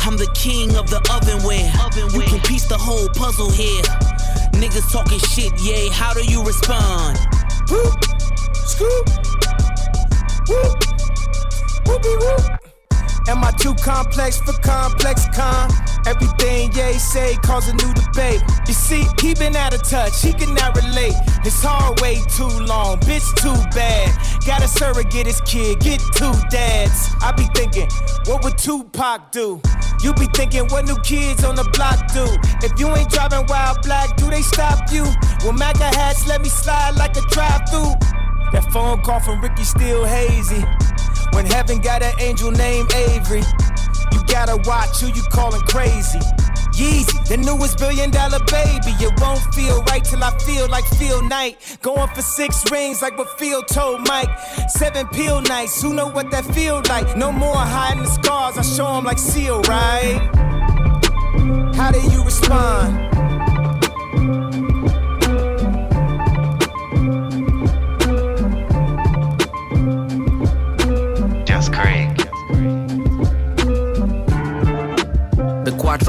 I'm 0.00 0.16
the 0.16 0.26
king 0.34 0.74
of 0.74 0.88
the 0.88 1.00
ovenware. 1.10 1.68
ovenware. 1.72 2.14
You 2.14 2.20
can 2.22 2.40
piece 2.40 2.66
the 2.66 2.78
whole 2.78 3.06
puzzle 3.10 3.50
here. 3.50 3.82
Niggas 4.56 4.90
talking 4.90 5.18
shit, 5.18 5.52
yay. 5.60 5.90
How 5.90 6.14
do 6.14 6.24
you 6.24 6.42
respond? 6.42 7.18
Whoop, 7.68 7.92
scoop, 8.54 9.08
whoop, 10.48 10.80
whoopie 11.84 12.18
whoop. 12.18 12.69
Am 13.28 13.44
I 13.44 13.50
too 13.52 13.74
complex 13.74 14.38
for 14.40 14.52
complex 14.60 15.26
con? 15.34 15.70
Everything 16.06 16.72
Ye 16.72 16.92
say 16.94 17.36
cause 17.42 17.68
a 17.68 17.74
new 17.74 17.92
debate. 17.94 18.42
You 18.66 18.74
see, 18.74 19.04
he 19.20 19.34
been 19.34 19.54
out 19.56 19.74
of 19.74 19.82
touch, 19.82 20.22
he 20.22 20.32
cannot 20.32 20.76
relate. 20.76 21.14
His 21.42 21.62
hard 21.62 22.00
way 22.00 22.16
too 22.36 22.48
long, 22.64 22.98
bitch 23.00 23.26
too 23.36 23.54
bad. 23.74 24.10
Got 24.46 24.62
a 24.62 24.68
surrogate 24.68 25.26
his 25.26 25.40
kid, 25.42 25.80
get 25.80 26.00
two 26.14 26.32
dads. 26.50 27.10
I 27.20 27.32
be 27.32 27.44
thinking, 27.54 27.88
what 28.26 28.42
would 28.44 28.56
Tupac 28.56 29.32
do? 29.32 29.60
You 30.02 30.14
be 30.14 30.26
thinking, 30.34 30.66
what 30.68 30.86
new 30.86 30.98
kids 31.00 31.44
on 31.44 31.54
the 31.54 31.64
block 31.76 32.12
do? 32.12 32.24
If 32.66 32.78
you 32.80 32.88
ain't 32.96 33.10
driving 33.10 33.44
wild 33.48 33.82
black, 33.82 34.16
do 34.16 34.30
they 34.30 34.42
stop 34.42 34.90
you? 34.90 35.04
Well, 35.44 35.52
MAGA 35.52 35.84
hats 35.96 36.26
let 36.26 36.40
me 36.40 36.48
slide 36.48 36.96
like 36.96 37.16
a 37.16 37.22
drive 37.28 37.68
through. 37.68 37.92
That 38.52 38.66
phone 38.72 39.02
call 39.02 39.20
from 39.20 39.40
Ricky 39.40 39.64
still 39.64 40.04
hazy. 40.04 40.64
When 41.32 41.46
heaven 41.46 41.80
got 41.80 42.02
an 42.02 42.14
angel 42.20 42.50
named 42.50 42.92
Avery, 42.94 43.42
you 44.12 44.20
gotta 44.26 44.56
watch 44.68 45.00
who 45.00 45.08
you 45.08 45.22
calling 45.30 45.62
crazy. 45.62 46.20
Yeezy, 46.72 47.28
the 47.28 47.36
newest 47.36 47.78
billion 47.78 48.10
dollar 48.10 48.38
baby. 48.46 48.92
It 49.04 49.12
won't 49.20 49.40
feel 49.54 49.82
right 49.84 50.02
till 50.02 50.22
I 50.24 50.36
feel 50.38 50.68
like 50.68 50.84
Phil 50.84 51.22
Knight. 51.22 51.78
Going 51.82 52.08
for 52.08 52.22
six 52.22 52.70
rings 52.70 53.02
like 53.02 53.18
what 53.18 53.38
Phil 53.38 53.62
told 53.62 54.06
Mike. 54.08 54.30
Seven 54.68 55.06
pill 55.08 55.42
nights, 55.42 55.82
who 55.82 55.92
know 55.92 56.08
what 56.08 56.30
that 56.30 56.46
feel 56.54 56.80
like? 56.88 57.16
No 57.16 57.32
more 57.32 57.54
hiding 57.54 58.04
the 58.04 58.08
scars, 58.08 58.56
I 58.56 58.62
show 58.62 58.94
them 58.94 59.04
like 59.04 59.18
Seal, 59.18 59.60
right? 59.62 60.20
How 61.74 61.90
do 61.90 62.00
you 62.10 62.24
respond? 62.24 63.19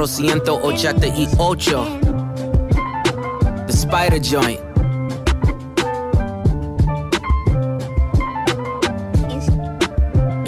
Cuatrocientos 0.01 0.59
ochenta 0.63 1.05
y 1.05 1.27
ocho. 1.37 1.85
The 3.67 3.71
spider 3.71 4.17
joint. 4.17 4.59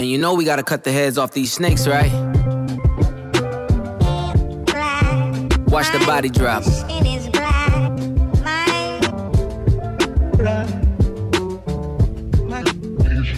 you 0.00 0.18
know 0.18 0.34
we 0.34 0.44
gotta 0.44 0.64
cut 0.64 0.82
the 0.82 0.90
heads 0.90 1.18
off 1.18 1.30
these 1.30 1.52
snakes, 1.52 1.86
right? 1.86 2.10
Watch 5.68 5.88
the 5.92 6.02
body 6.04 6.30
drop. 6.30 6.64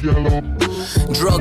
Yellow. 0.03 0.36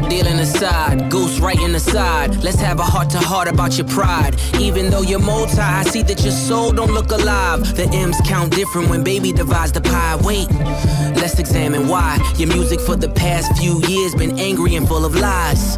Dealing 0.10 0.40
aside, 0.40 1.10
Goose 1.10 1.40
right 1.40 1.60
in 1.60 1.72
the 1.72 1.80
side. 1.80 2.44
Let's 2.44 2.60
have 2.60 2.80
a 2.80 2.84
heart 2.84 3.10
to 3.12 3.20
heart 3.20 3.48
about 3.48 3.78
your 3.78 3.88
pride. 3.88 4.36
Even 4.60 4.90
though 4.90 5.02
you're 5.02 5.20
multi, 5.20 5.60
I 5.60 5.84
see 5.84 6.04
that 6.04 6.22
your 6.24 6.32
soul 6.32 6.72
don't 6.72 6.94
look 6.94 7.12
alive. 7.12 7.76
The 7.76 7.88
M's 7.90 8.20
count 8.26 8.54
different 8.54 8.90
when 8.90 9.04
baby 9.04 9.32
divides 9.32 9.72
the 9.72 9.82
pie. 9.82 10.16
Wait, 10.24 10.50
let's 11.20 11.40
examine 11.40 11.88
why 11.88 12.18
your 12.38 12.50
music 12.50 12.80
for 12.80 12.96
the 12.96 13.10
past 13.10 13.58
few 13.58 13.82
years 13.88 14.14
been 14.16 14.40
angry 14.40 14.76
and 14.76 14.88
full 14.88 15.06
of 15.06 15.16
lies. 15.16 15.78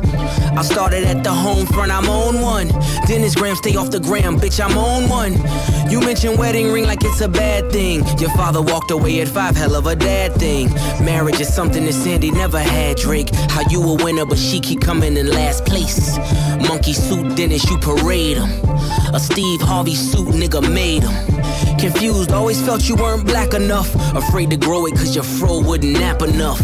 I 0.57 0.63
started 0.63 1.03
at 1.03 1.23
the 1.23 1.31
home 1.31 1.67
front, 1.67 1.91
I'm 1.91 2.09
on 2.09 2.41
one. 2.41 2.69
Dennis 3.05 3.35
Graham, 3.35 3.55
stay 3.55 3.75
off 3.75 3.91
the 3.91 3.99
gram, 3.99 4.39
bitch, 4.39 4.59
I'm 4.59 4.75
on 4.75 5.07
one. 5.07 5.33
You 5.87 5.99
mentioned 5.99 6.39
wedding 6.39 6.71
ring 6.73 6.85
like 6.85 7.03
it's 7.03 7.21
a 7.21 7.29
bad 7.29 7.71
thing. 7.71 8.03
Your 8.17 8.31
father 8.31 8.63
walked 8.63 8.89
away 8.89 9.21
at 9.21 9.27
five, 9.27 9.55
hell 9.55 9.75
of 9.75 9.85
a 9.85 9.95
dad 9.95 10.33
thing. 10.33 10.73
Marriage 11.05 11.39
is 11.39 11.53
something 11.53 11.85
that 11.85 11.93
Sandi 11.93 12.31
never 12.31 12.57
had, 12.57 12.97
Drake. 12.97 13.29
How 13.51 13.69
you 13.69 13.83
a 13.83 14.03
winner, 14.03 14.25
but 14.25 14.39
she 14.39 14.59
keep 14.59 14.81
coming 14.81 15.15
in 15.15 15.29
last 15.29 15.63
place. 15.63 16.17
Monkey 16.67 16.93
suit 16.93 17.37
Dennis, 17.37 17.69
you 17.69 17.77
parade 17.77 18.37
him. 18.37 18.49
A 19.13 19.19
Steve 19.19 19.61
Harvey 19.61 19.93
suit, 19.93 20.29
nigga 20.29 20.67
made 20.73 21.03
him. 21.03 21.37
Confused, 21.79 22.31
always 22.31 22.61
felt 22.65 22.87
you 22.87 22.95
weren't 22.95 23.25
black 23.25 23.53
enough. 23.53 23.93
Afraid 24.15 24.49
to 24.51 24.57
grow 24.57 24.85
it 24.85 24.91
cause 24.91 25.15
your 25.15 25.23
fro 25.23 25.59
wouldn't 25.61 25.93
nap 25.93 26.21
enough. 26.21 26.61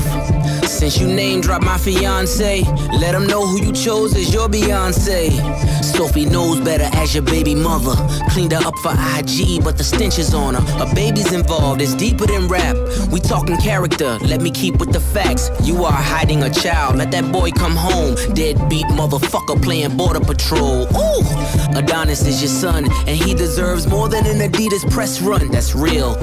Since 0.67 0.99
you 0.99 1.07
name 1.07 1.41
drop 1.41 1.61
my 1.61 1.77
fiance, 1.77 2.63
let 2.99 3.11
them 3.13 3.27
know 3.27 3.45
who 3.45 3.63
you 3.63 3.71
chose 3.71 4.15
as 4.15 4.33
your 4.33 4.49
Beyonce. 4.49 5.83
Sophie 5.83 6.25
knows 6.25 6.59
better 6.59 6.89
as 6.97 7.13
your 7.13 7.23
baby 7.23 7.53
mother. 7.53 7.95
Cleaned 8.29 8.53
her 8.53 8.65
up 8.65 8.75
for 8.79 8.91
IG, 8.91 9.63
but 9.63 9.77
the 9.77 9.83
stench 9.83 10.17
is 10.17 10.33
on 10.33 10.55
her. 10.55 10.83
A 10.83 10.95
baby's 10.95 11.31
involved, 11.31 11.81
it's 11.81 11.93
deeper 11.93 12.25
than 12.25 12.47
rap. 12.47 12.75
We 13.11 13.19
talking 13.19 13.57
character, 13.57 14.17
let 14.19 14.41
me 14.41 14.49
keep 14.51 14.77
with 14.77 14.91
the 14.91 14.99
facts. 14.99 15.49
You 15.61 15.83
are 15.85 15.91
hiding 15.91 16.43
a 16.43 16.49
child, 16.49 16.97
let 16.97 17.11
that 17.11 17.31
boy 17.31 17.51
come 17.51 17.75
home. 17.75 18.15
Deadbeat 18.33 18.85
motherfucker 18.87 19.61
playing 19.61 19.95
border 19.95 20.19
patrol. 20.19 20.87
Ooh, 20.97 21.77
Adonis 21.77 22.25
is 22.25 22.41
your 22.41 22.49
son, 22.49 22.85
and 23.07 23.15
he 23.15 23.33
deserves 23.33 23.87
more 23.87 24.09
than 24.09 24.25
an 24.25 24.39
Adidas 24.49 24.82
press 24.89 25.21
run. 25.21 25.49
That's 25.51 25.75
real. 25.75 26.17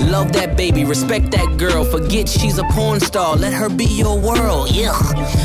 Love 0.00 0.32
that 0.32 0.56
baby, 0.56 0.84
respect 0.84 1.30
that 1.30 1.58
girl. 1.58 1.84
Forget 1.84 2.28
she's 2.28 2.58
a 2.58 2.64
porn 2.64 3.00
star, 3.00 3.36
let 3.36 3.52
her 3.52 3.68
be 3.68 3.84
your 3.84 4.18
world. 4.18 4.70
Yeah. 4.70 4.92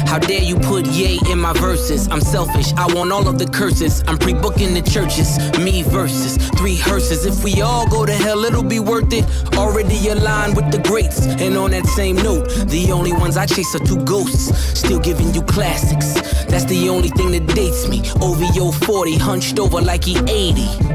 How 0.08 0.18
dare 0.18 0.42
you 0.42 0.56
put 0.58 0.86
yay 0.88 1.20
in 1.30 1.40
my 1.40 1.54
verses? 1.54 2.08
I'm 2.08 2.22
selfish, 2.22 2.74
I 2.74 2.92
want 2.94 3.12
all 3.12 3.28
of 3.28 3.38
the 3.38 3.48
curses. 3.48 4.04
I'm 4.08 4.18
pre 4.18 4.34
booking 4.34 4.74
the 4.74 4.82
churches, 4.82 5.38
me 5.60 5.84
versus 5.84 6.38
three 6.58 6.78
hearses. 6.78 7.26
If 7.26 7.44
we 7.44 7.62
all 7.62 7.88
go 7.88 8.06
to 8.06 8.14
hell, 8.14 8.46
it'll 8.46 8.64
be 8.64 8.80
worth 8.80 9.12
it. 9.12 9.26
Already 9.56 10.08
aligned 10.08 10.56
with 10.56 10.72
the 10.72 10.80
greats. 10.80 11.26
And 11.26 11.58
on 11.58 11.72
that 11.72 11.86
same 11.88 12.16
note, 12.16 12.48
the 12.68 12.92
only 12.92 13.12
ones 13.12 13.38
I 13.38 13.46
chase 13.46 13.76
are 13.76 13.80
two 13.80 14.04
ghosts. 14.06 14.56
Still 14.80 15.00
giving 15.00 15.34
you 15.34 15.42
classics. 15.42 16.14
That's 16.46 16.66
the 16.66 16.90
only 16.90 17.10
thing 17.10 17.32
that 17.32 17.54
dates 17.54 17.88
me. 17.88 18.02
OVO 18.22 18.72
40, 18.72 19.18
hunched 19.18 19.60
over 19.60 19.82
like 19.82 20.06
he 20.06 20.18
80 20.28 20.95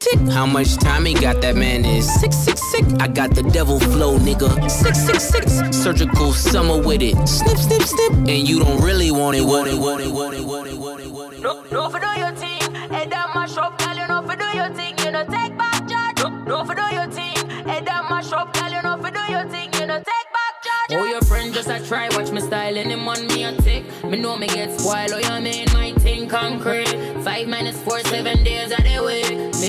tick, 0.00 0.12
tick, 0.12 0.26
tick. 0.26 0.34
How 0.34 0.46
much 0.46 0.76
time 0.76 1.04
he 1.04 1.14
got? 1.14 1.40
That 1.40 1.56
man 1.56 1.84
is 1.84 2.12
sick, 2.20 2.32
sick, 2.32 2.58
sick. 2.58 2.84
I 2.98 3.08
got 3.08 3.34
the 3.34 3.42
devil 3.42 3.78
flow, 3.78 4.18
nigga. 4.18 4.70
Six, 4.70 4.98
six, 4.98 5.24
six. 5.24 5.76
Surgical 5.76 6.32
summer 6.32 6.80
with 6.80 7.02
it. 7.02 7.16
Snip, 7.28 7.56
snip, 7.56 7.82
snip. 7.82 8.12
And 8.12 8.48
you 8.48 8.58
don't 8.58 8.82
really 8.82 9.10
want 9.10 9.36
it, 9.36 9.42
want 9.42 9.68
it, 9.68 9.78
want 9.78 10.02
it, 10.02 10.08
want 10.08 10.34
it, 10.34 10.44
want 10.44 10.68
it, 10.68 10.76
want 10.76 11.00
it, 11.00 11.10
want 11.10 11.34
it. 11.34 11.40
No, 11.40 11.62
no, 11.70 11.88
for 11.88 12.00
do 12.00 12.06
your 12.18 12.32
thing. 12.32 12.60
Head 12.90 13.10
down 13.10 13.30
my 13.34 13.46
shop, 13.46 13.78
girl, 13.78 13.96
you 13.96 14.06
know 14.06 14.22
for 14.26 14.36
do 14.36 14.56
your 14.56 14.70
thing. 14.74 14.98
You 14.98 15.10
know 15.12 15.24
take 15.24 15.56
back 15.56 15.88
charge. 15.88 16.18
No, 16.18 16.28
no, 16.44 16.64
for 16.64 16.74
do 16.74 16.82
your 16.92 17.10
thing. 17.10 17.36
Head 17.66 17.84
down 17.84 18.08
my 18.08 18.22
shop, 18.22 18.52
girl, 18.54 18.70
you 18.70 18.82
know 18.82 18.96
for 19.00 19.10
do 19.10 19.32
your 19.32 19.48
thing. 19.48 19.72
You 19.74 19.86
know 19.86 19.98
take 19.98 20.28
back 20.36 20.54
charge. 20.64 20.90
Oh, 20.92 21.04
your 21.04 21.22
friend 21.22 21.54
just 21.54 21.68
a 21.68 21.84
try, 21.86 22.08
watch 22.10 22.30
me 22.30 22.40
style, 22.40 22.76
and 22.76 22.90
him 22.90 23.08
on 23.08 23.26
me 23.28 23.44
a 23.44 23.56
tick. 23.62 23.84
Me 24.04 24.18
know 24.18 24.36
me 24.36 24.48
get 24.48 24.78
spoiled, 24.78 25.12
oh, 25.12 25.18
you 25.18 25.42
mean 25.42 25.66
my 25.72 25.92
thing 26.00 26.28
concrete. 26.28 26.88
Five 27.22 27.48
four, 27.84 28.00
seven 28.00 28.42
days 28.42 28.72
of 28.72 28.78
the 28.78 29.02
week. 29.06 29.59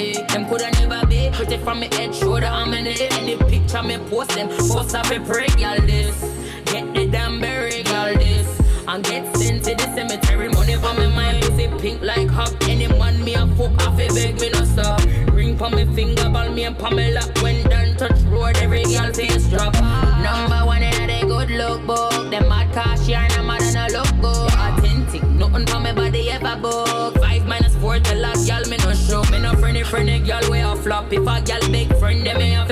Coulda 0.52 0.70
never 0.72 1.08
be 1.08 1.30
pretty 1.32 1.56
from 1.60 1.80
me 1.80 1.88
head, 1.94 2.14
shoulder, 2.14 2.46
I'm 2.46 2.74
in 2.74 2.86
it. 2.86 3.00
Any 3.14 3.38
picture 3.38 3.82
me 3.82 3.98
post 4.10 4.32
them, 4.32 4.50
post 4.50 4.94
up 4.94 5.10
a 5.10 5.18
break, 5.18 5.58
y'all 5.58 5.80
this. 5.80 6.20
Get 6.66 6.94
the 6.94 7.08
damn 7.08 7.40
berry, 7.40 7.84
y'all 7.84 8.14
this. 8.16 8.60
And 8.86 9.02
get 9.02 9.34
sent 9.38 9.64
to 9.64 9.76
the 9.76 9.96
cemetery, 9.96 10.50
money 10.50 10.76
for 10.76 10.94
me 10.96 11.08
mind, 11.16 11.42
pussy 11.44 11.70
pink 11.80 12.02
like 12.02 12.28
hop. 12.28 12.52
Any 12.68 12.88
man 12.88 13.24
me 13.24 13.36
a 13.36 13.48
fuck 13.56 13.72
off, 13.88 13.98
a 13.98 14.10
beg 14.10 14.42
me 14.42 14.50
no 14.50 14.66
stop. 14.66 15.02
Ring 15.32 15.56
for 15.58 15.70
me 15.70 15.86
finger, 15.96 16.28
ball 16.28 16.50
me 16.50 16.66
and 16.66 16.78
Pamela. 16.78 17.22
When 17.42 17.64
done 17.70 17.96
touch 17.96 18.20
road, 18.24 18.58
every 18.58 18.84
girl 18.84 19.14
face 19.14 19.48
drop. 19.48 19.74
Number 19.74 20.66
one 20.66 20.84
in 20.84 21.10
a 21.10 21.22
good 21.22 21.50
look 21.52 21.88
book. 21.88 22.30
Them 22.30 22.50
mad 22.50 22.74
cash, 22.74 23.08
yeah, 23.08 23.24
and 23.24 23.34
I'm 23.36 23.48
mad 23.48 23.62
I 23.74 23.88
look 23.88 24.12
good. 24.20 24.52
Authentic, 24.52 25.24
nothing 25.30 25.66
for 25.66 25.80
me 25.80 25.94
body 25.94 26.30
ever 26.30 26.58
book. 26.60 27.18
Five 27.20 27.48
minus 27.48 27.71
four, 27.82 28.00
the 28.00 28.16
last 28.16 28.48
girl 28.48 28.64
me 28.70 28.78
no 28.78 28.94
show. 28.94 29.24
Me 29.32 29.40
no 29.40 29.54
friendly, 29.56 29.84
friendly 29.84 30.20
girl 30.20 30.50
way 30.50 30.62
a 30.62 30.76
flop. 30.76 31.12
If 31.12 31.28
a 31.28 31.42
girl 31.42 31.72
big 31.72 31.90
friend, 31.98 32.26
then 32.26 32.38
me 32.38 32.52
have 32.52 32.71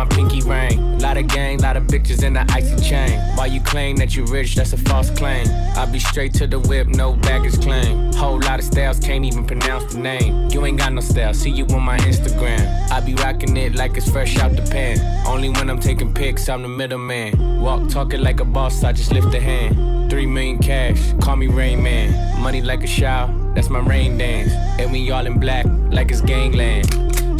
my 0.00 0.06
pinky 0.06 0.40
ring. 0.42 0.98
Lot 0.98 1.18
of 1.18 1.28
gang, 1.28 1.58
lot 1.58 1.76
of 1.76 1.84
bitches 1.84 2.24
in 2.24 2.32
the 2.32 2.46
icy 2.52 2.76
chain. 2.82 3.20
Why 3.36 3.46
you 3.46 3.60
claim 3.60 3.96
that 3.96 4.16
you 4.16 4.24
rich, 4.24 4.54
that's 4.54 4.72
a 4.72 4.78
false 4.78 5.10
claim. 5.10 5.46
I 5.76 5.84
be 5.84 5.98
straight 5.98 6.32
to 6.34 6.46
the 6.46 6.58
whip, 6.58 6.86
no 6.88 7.12
baggage 7.16 7.60
claim. 7.60 8.10
Whole 8.14 8.40
lot 8.40 8.60
of 8.60 8.64
styles, 8.64 8.98
can't 8.98 9.26
even 9.26 9.44
pronounce 9.44 9.92
the 9.92 10.00
name. 10.00 10.48
You 10.50 10.64
ain't 10.64 10.78
got 10.78 10.94
no 10.94 11.02
style, 11.02 11.34
see 11.34 11.50
you 11.50 11.66
on 11.66 11.82
my 11.82 11.98
Instagram. 11.98 12.90
I 12.90 13.00
be 13.00 13.14
rocking 13.14 13.54
it 13.58 13.74
like 13.74 13.94
it's 13.98 14.10
fresh 14.10 14.38
out 14.38 14.56
the 14.56 14.62
pan. 14.62 14.96
Only 15.26 15.50
when 15.50 15.68
I'm 15.68 15.80
taking 15.80 16.14
pics, 16.14 16.48
I'm 16.48 16.62
the 16.62 16.68
middleman. 16.68 17.60
Walk 17.60 17.90
talking 17.90 18.22
like 18.22 18.40
a 18.40 18.46
boss, 18.46 18.82
I 18.82 18.92
just 18.92 19.12
lift 19.12 19.34
a 19.34 19.40
hand. 19.40 20.10
Three 20.10 20.26
million 20.26 20.58
cash, 20.58 21.12
call 21.20 21.36
me 21.36 21.46
Rain 21.46 21.82
Man. 21.82 22.40
Money 22.40 22.62
like 22.62 22.82
a 22.82 22.86
shower, 22.86 23.28
that's 23.54 23.68
my 23.68 23.80
rain 23.80 24.16
dance. 24.16 24.52
And 24.80 24.92
we 24.92 25.10
all 25.10 25.26
in 25.26 25.38
black, 25.38 25.66
like 25.90 26.10
it's 26.10 26.22
gangland. 26.22 27.09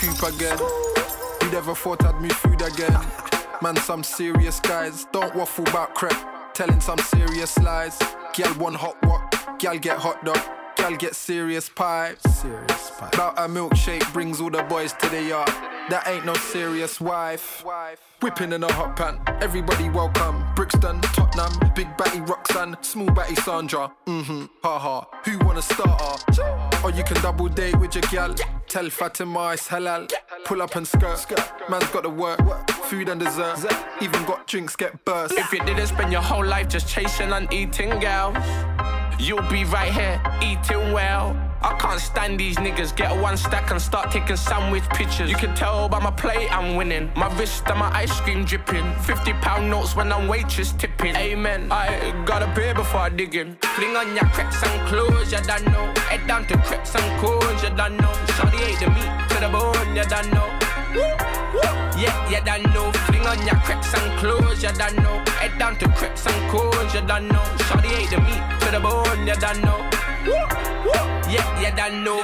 Pull 0.00 0.08
up 0.08 0.14
in 0.14 0.16
a 0.16 0.20
coupe 0.20 0.34
again. 0.34 0.58
You 1.42 1.50
never 1.50 1.74
thought 1.74 2.04
I'd 2.04 2.20
meet 2.20 2.32
food 2.32 2.62
again. 2.62 2.98
Man, 3.62 3.76
some 3.76 4.02
serious 4.02 4.60
guys. 4.60 5.06
Don't 5.12 5.34
waffle 5.34 5.68
about 5.68 5.94
crap. 5.94 6.54
Telling 6.54 6.80
some 6.80 6.98
serious 6.98 7.58
lies. 7.58 7.98
Gal 8.34 8.52
one 8.54 8.74
hot 8.74 8.96
what? 9.04 9.58
Gal 9.58 9.78
get 9.78 9.98
hot 9.98 10.24
dog. 10.24 10.40
Gal 10.76 10.96
get 10.96 11.14
serious 11.14 11.68
pipes. 11.68 12.22
Serious 12.34 12.90
pipes. 12.98 13.14
About 13.14 13.38
a 13.38 13.42
milkshake 13.42 14.10
brings 14.12 14.40
all 14.40 14.50
the 14.50 14.62
boys 14.64 14.92
to 14.94 15.08
the 15.08 15.22
yard. 15.22 15.48
That 15.90 16.06
ain't 16.06 16.24
no 16.24 16.34
serious 16.34 17.00
wife. 17.00 17.64
Whipping 18.22 18.52
in 18.52 18.62
a 18.62 18.72
hot 18.72 18.96
pan. 18.96 19.20
Everybody 19.42 19.88
welcome. 19.90 20.44
Brixton, 20.54 21.00
Tottenham, 21.00 21.72
Big 21.74 21.94
Batty 21.96 22.20
Roxanne, 22.20 22.76
Small 22.82 23.10
Batty 23.10 23.34
Sandra. 23.36 23.92
Mm-hmm. 24.06 24.46
Haha. 24.62 25.04
Who 25.24 25.38
wanna 25.44 25.62
start 25.62 26.00
her? 26.00 26.80
Or 26.84 26.90
you 26.90 27.02
can 27.02 27.20
double 27.22 27.48
date 27.48 27.76
with 27.78 27.94
your 27.94 28.04
gal. 28.10 28.34
Tell 28.70 28.88
Fatima 28.88 29.50
it's 29.54 29.66
halal. 29.66 30.08
Pull 30.44 30.62
up 30.62 30.76
and 30.76 30.86
skirt. 30.86 31.26
Man's 31.68 31.88
got 31.88 32.04
to 32.04 32.08
work. 32.08 32.70
Food 32.84 33.08
and 33.08 33.18
dessert. 33.20 33.58
Even 34.00 34.24
got 34.26 34.46
drinks 34.46 34.76
get 34.76 35.04
burst. 35.04 35.34
If 35.34 35.52
you 35.52 35.58
didn't 35.64 35.88
spend 35.88 36.12
your 36.12 36.22
whole 36.22 36.46
life 36.46 36.68
just 36.68 36.86
chasing 36.86 37.32
and 37.32 37.52
eating 37.52 37.98
girls, 37.98 38.36
you'll 39.18 39.42
be 39.50 39.64
right 39.64 39.90
here 39.92 40.22
eating 40.40 40.92
well. 40.92 41.49
I 41.62 41.76
can't 41.78 42.00
stand 42.00 42.40
these 42.40 42.56
niggas. 42.56 42.96
Get 42.96 43.12
a 43.12 43.20
one 43.20 43.36
stack 43.36 43.70
and 43.70 43.80
start 43.80 44.10
taking 44.10 44.36
sandwich 44.36 44.84
pictures. 44.90 45.30
You 45.30 45.36
can 45.36 45.54
tell 45.54 45.88
by 45.88 45.98
my 45.98 46.10
plate 46.10 46.50
I'm 46.50 46.76
winning. 46.76 47.10
My 47.14 47.28
wrist 47.36 47.64
and 47.68 47.78
my 47.78 47.90
ice 47.94 48.18
cream 48.20 48.44
dripping. 48.44 48.94
50 49.00 49.32
pound 49.34 49.68
notes 49.68 49.94
when 49.94 50.12
I'm 50.12 50.26
waitress 50.26 50.72
tipping. 50.72 51.14
Amen. 51.16 51.70
I 51.70 52.12
got 52.24 52.42
a 52.42 52.46
beer 52.54 52.74
before 52.74 53.00
I 53.00 53.08
dig 53.10 53.34
in. 53.34 53.56
Fling 53.74 53.94
on 53.96 54.16
your 54.16 54.26
crepes 54.26 54.62
and 54.62 54.88
clothes, 54.88 55.32
you 55.32 55.40
don't 55.40 55.66
know. 55.66 55.92
Head 56.08 56.26
down 56.26 56.46
to 56.46 56.56
crepes 56.58 56.94
and 56.94 57.20
cones, 57.20 57.62
you 57.62 57.70
don't 57.70 57.96
know. 57.96 58.12
Shawty 58.34 58.60
ate 58.66 58.80
the 58.80 58.88
meat 58.90 59.28
to 59.30 59.40
the 59.40 59.48
bone, 59.48 59.96
you 59.96 60.04
don't 60.04 60.32
know. 60.32 61.89
Yeah, 62.00 62.30
you 62.30 62.40
don't 62.42 62.62
know. 62.72 62.90
Fling 62.92 63.26
on 63.26 63.46
your 63.46 63.56
crepes 63.56 63.92
and 63.92 64.18
clothes, 64.18 64.62
you 64.62 64.72
don't 64.72 64.96
know. 64.96 65.22
Head 65.38 65.58
down 65.58 65.76
to 65.80 65.88
crepes 65.88 66.26
and 66.26 66.50
cones, 66.50 66.94
you 66.94 67.02
don't 67.02 67.28
know. 67.28 67.44
Shawty 67.68 67.90
ate 68.00 68.08
the 68.08 68.20
meat 68.20 68.42
to 68.60 68.70
the 68.72 68.80
bone, 68.80 69.26
you 69.26 69.34
don't 69.34 69.60
know. 69.60 69.78
Yeah, 71.28 71.60
you 71.60 71.76
don't 71.76 72.02
know. 72.02 72.22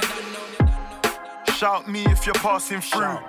Shout 1.53 1.87
me 1.87 2.05
if 2.05 2.25
you're 2.25 2.33
passing 2.35 2.81
through. 2.81 3.19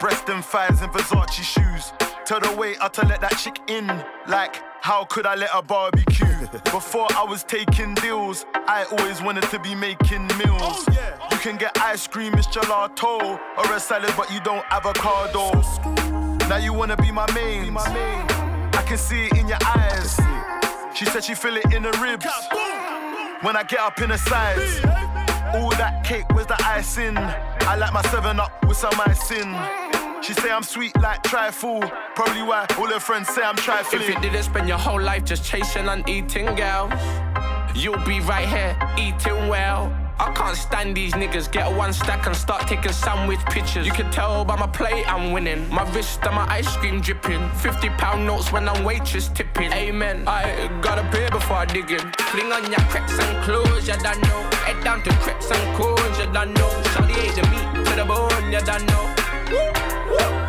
Breast 0.00 0.28
and 0.30 0.42
thighs 0.42 0.80
and 0.80 0.90
Versace 0.92 1.42
shoes. 1.42 1.92
Tell 2.24 2.40
the 2.40 2.56
waiter 2.56 2.88
to 2.88 3.06
let 3.06 3.20
that 3.20 3.36
chick 3.36 3.58
in. 3.68 3.86
Like, 4.26 4.62
how 4.80 5.04
could 5.04 5.26
I 5.26 5.34
let 5.34 5.50
a 5.52 5.60
barbecue? 5.60 6.27
Before 6.50 7.06
I 7.14 7.24
was 7.24 7.44
taking 7.44 7.94
deals, 7.94 8.46
I 8.54 8.84
always 8.84 9.20
wanted 9.20 9.44
to 9.50 9.58
be 9.58 9.74
making 9.74 10.26
meals. 10.38 10.60
Oh, 10.62 11.28
you 11.30 11.38
can 11.38 11.56
get 11.56 11.78
ice 11.78 12.06
cream, 12.06 12.34
it's 12.34 12.46
gelato, 12.46 13.38
or 13.58 13.72
a 13.72 13.80
salad, 13.80 14.14
but 14.16 14.32
you 14.32 14.40
don't 14.40 14.64
avocado. 14.70 15.50
Now 16.48 16.56
you 16.56 16.72
wanna 16.72 16.96
be 16.96 17.10
my 17.10 17.30
main. 17.34 17.76
I 17.76 18.82
can 18.86 18.96
see 18.96 19.26
it 19.26 19.36
in 19.36 19.48
your 19.48 19.58
eyes. 19.64 20.18
She 20.94 21.04
said 21.04 21.24
she 21.24 21.34
feel 21.34 21.56
it 21.56 21.72
in 21.72 21.84
her 21.84 21.92
ribs. 22.02 22.26
When 23.42 23.56
I 23.56 23.62
get 23.62 23.80
up 23.80 24.00
in 24.00 24.08
the 24.08 24.18
sides. 24.18 24.97
All 25.54 25.70
that 25.70 26.04
cake, 26.04 26.26
where's 26.32 26.46
the 26.46 26.56
icing? 26.64 27.16
I 27.16 27.76
like 27.76 27.92
my 27.92 28.02
7 28.02 28.38
up 28.38 28.52
with 28.66 28.76
some 28.76 29.00
icing. 29.00 29.54
She 30.22 30.34
say 30.34 30.50
I'm 30.50 30.62
sweet 30.62 30.94
like 31.00 31.22
trifle. 31.22 31.80
Probably 32.14 32.42
why 32.42 32.66
all 32.76 32.86
her 32.86 33.00
friends 33.00 33.28
say 33.28 33.42
I'm 33.42 33.56
trifling. 33.56 34.02
If 34.02 34.08
you 34.08 34.20
didn't 34.20 34.42
spend 34.42 34.68
your 34.68 34.78
whole 34.78 35.00
life 35.00 35.24
just 35.24 35.44
chasing 35.44 35.88
and 35.88 36.06
eating 36.08 36.54
girls, 36.54 36.92
you'll 37.74 38.04
be 38.04 38.20
right 38.20 38.48
here 38.48 38.76
eating 38.98 39.48
well. 39.48 40.07
I 40.20 40.32
can't 40.32 40.56
stand 40.56 40.96
these 40.96 41.12
niggas. 41.12 41.50
Get 41.50 41.70
a 41.70 41.74
one 41.74 41.92
stack 41.92 42.26
and 42.26 42.34
start 42.34 42.66
taking 42.66 42.92
sandwich 42.92 43.38
pictures. 43.46 43.86
You 43.86 43.92
can 43.92 44.10
tell 44.10 44.44
by 44.44 44.56
my 44.56 44.66
plate 44.66 45.06
I'm 45.06 45.32
winning. 45.32 45.68
My 45.72 45.88
wrist 45.92 46.20
and 46.24 46.34
my 46.34 46.46
ice 46.48 46.76
cream 46.76 47.00
dripping. 47.00 47.48
50 47.50 47.88
pound 47.90 48.26
notes 48.26 48.50
when 48.50 48.68
I'm 48.68 48.84
waitress 48.84 49.28
tipping. 49.28 49.72
Amen. 49.72 50.26
I 50.26 50.68
got 50.82 50.98
a 50.98 51.04
beer 51.12 51.30
before 51.30 51.58
I 51.58 51.66
dig 51.66 51.90
in. 51.90 52.00
Fling 52.30 52.50
on 52.50 52.64
your 52.66 52.80
crepes 52.90 53.16
and 53.18 53.44
clothes, 53.44 53.86
you 53.86 53.94
don't 53.94 54.20
know. 54.22 54.40
Head 54.66 54.82
down 54.82 55.02
to 55.04 55.10
crepes 55.22 55.50
and 55.52 55.76
cones, 55.76 56.18
you 56.18 56.26
don't 56.32 56.52
know. 56.54 56.70
Shawty 56.92 57.16
ate 57.22 57.36
the 57.36 57.44
meat 57.50 57.86
to 57.86 57.96
the 57.96 58.04
bone, 58.04 58.52
you 58.52 58.60
don't 58.60 58.84
know. 58.90 59.14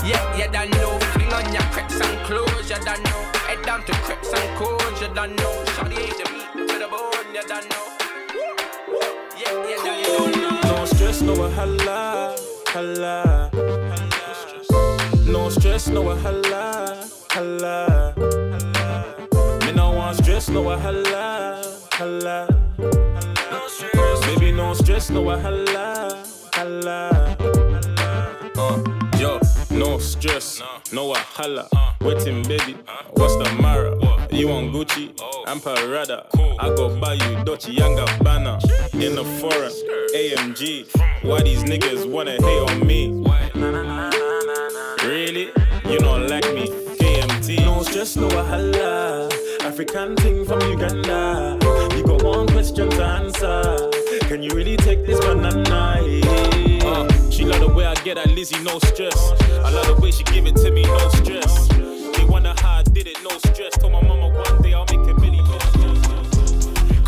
Yeah, 0.03 0.35
you 0.35 0.51
don't 0.51 0.71
know. 0.71 0.97
Fling 1.13 1.31
on 1.31 1.53
your 1.53 1.61
crepes 1.73 2.01
and 2.01 2.17
clothes, 2.25 2.69
you 2.71 2.79
don't 2.83 3.03
know. 3.03 3.21
Head 3.45 3.61
down 3.63 3.83
to 3.83 3.91
crepes 3.91 4.33
and 4.33 4.57
cones, 4.57 4.99
you 4.99 5.13
don't 5.13 5.35
know. 5.35 5.63
Shawty 5.75 5.97
ate 5.99 6.17
the 6.17 6.25
meat 6.33 6.67
to 6.67 6.79
the 6.79 6.87
bone, 6.87 7.35
you 7.35 7.43
don't 7.47 7.69
know. 7.69 7.88
Stress, 11.11 11.21
no 11.23 11.33
wahala, 11.33 12.35
hala. 12.67 13.49
No 15.25 15.49
stress, 15.49 15.87
no 15.87 16.03
wahala, 16.03 16.63
hala. 17.31 18.13
Me 19.65 19.71
no 19.71 19.91
want 19.91 20.17
stress, 20.17 20.49
no 20.49 20.63
wahala, 20.63 21.65
hala. 21.93 22.47
Baby, 24.27 24.51
no 24.51 24.73
stress, 24.75 25.09
no 25.09 25.23
hala. 25.25 26.29
Uh, 26.55 27.49
yo, 27.49 27.68
no 29.79 29.97
stress, 29.97 30.61
no 30.91 31.13
wahala. 31.13 31.67
Waiting, 32.01 32.43
baby, 32.43 32.75
what's 33.13 33.35
the 33.37 33.61
matter? 33.61 33.95
You 34.29 34.49
want 34.49 34.73
Gucci? 34.73 35.13
I'm 35.47 35.59
Parada. 35.61 36.25
I 36.59 36.67
go 36.75 36.99
buy 36.99 37.13
you 37.13 37.43
Dolce 37.45 37.69
and 37.71 37.97
Gabbana 37.97 38.61
in 38.93 39.15
the 39.15 39.23
foreign 39.39 39.71
AMG. 40.13 40.87
Why 41.23 41.41
these 41.41 41.63
niggas 41.63 42.09
wanna 42.09 42.31
hate 42.33 42.69
on 42.69 42.85
me? 42.85 43.23
Really? 45.07 45.51
You 45.89 45.99
don't 45.99 46.27
like 46.27 46.53
me? 46.53 46.67
KMT. 46.99 47.65
No 47.65 47.81
stress, 47.83 48.17
no 48.17 48.27
wahala. 48.27 49.31
African 49.63 50.15
thing 50.17 50.45
from 50.45 50.61
Uganda. 50.69 51.58
Get 58.15 58.17
at 58.17 58.35
Lizzie, 58.35 58.59
no 58.63 58.79
stress. 58.79 59.33
I 59.63 59.69
love 59.69 59.85
the 59.85 60.01
way 60.01 60.09
she 60.09 60.23
give 60.23 60.47
it 60.47 60.55
to 60.55 60.71
me, 60.71 60.81
no 60.81 61.09
stress. 61.09 61.67
They 61.67 62.25
wonder 62.25 62.55
how 62.57 62.79
I 62.79 62.83
did 62.83 63.05
it, 63.05 63.17
no 63.21 63.37
stress. 63.37 63.77
Told 63.77 63.93
my 63.93 64.01
mama 64.01 64.29
one 64.29 64.61
day 64.63 64.73
I'll 64.73 64.85
make 64.85 65.07
stress. 65.07 65.18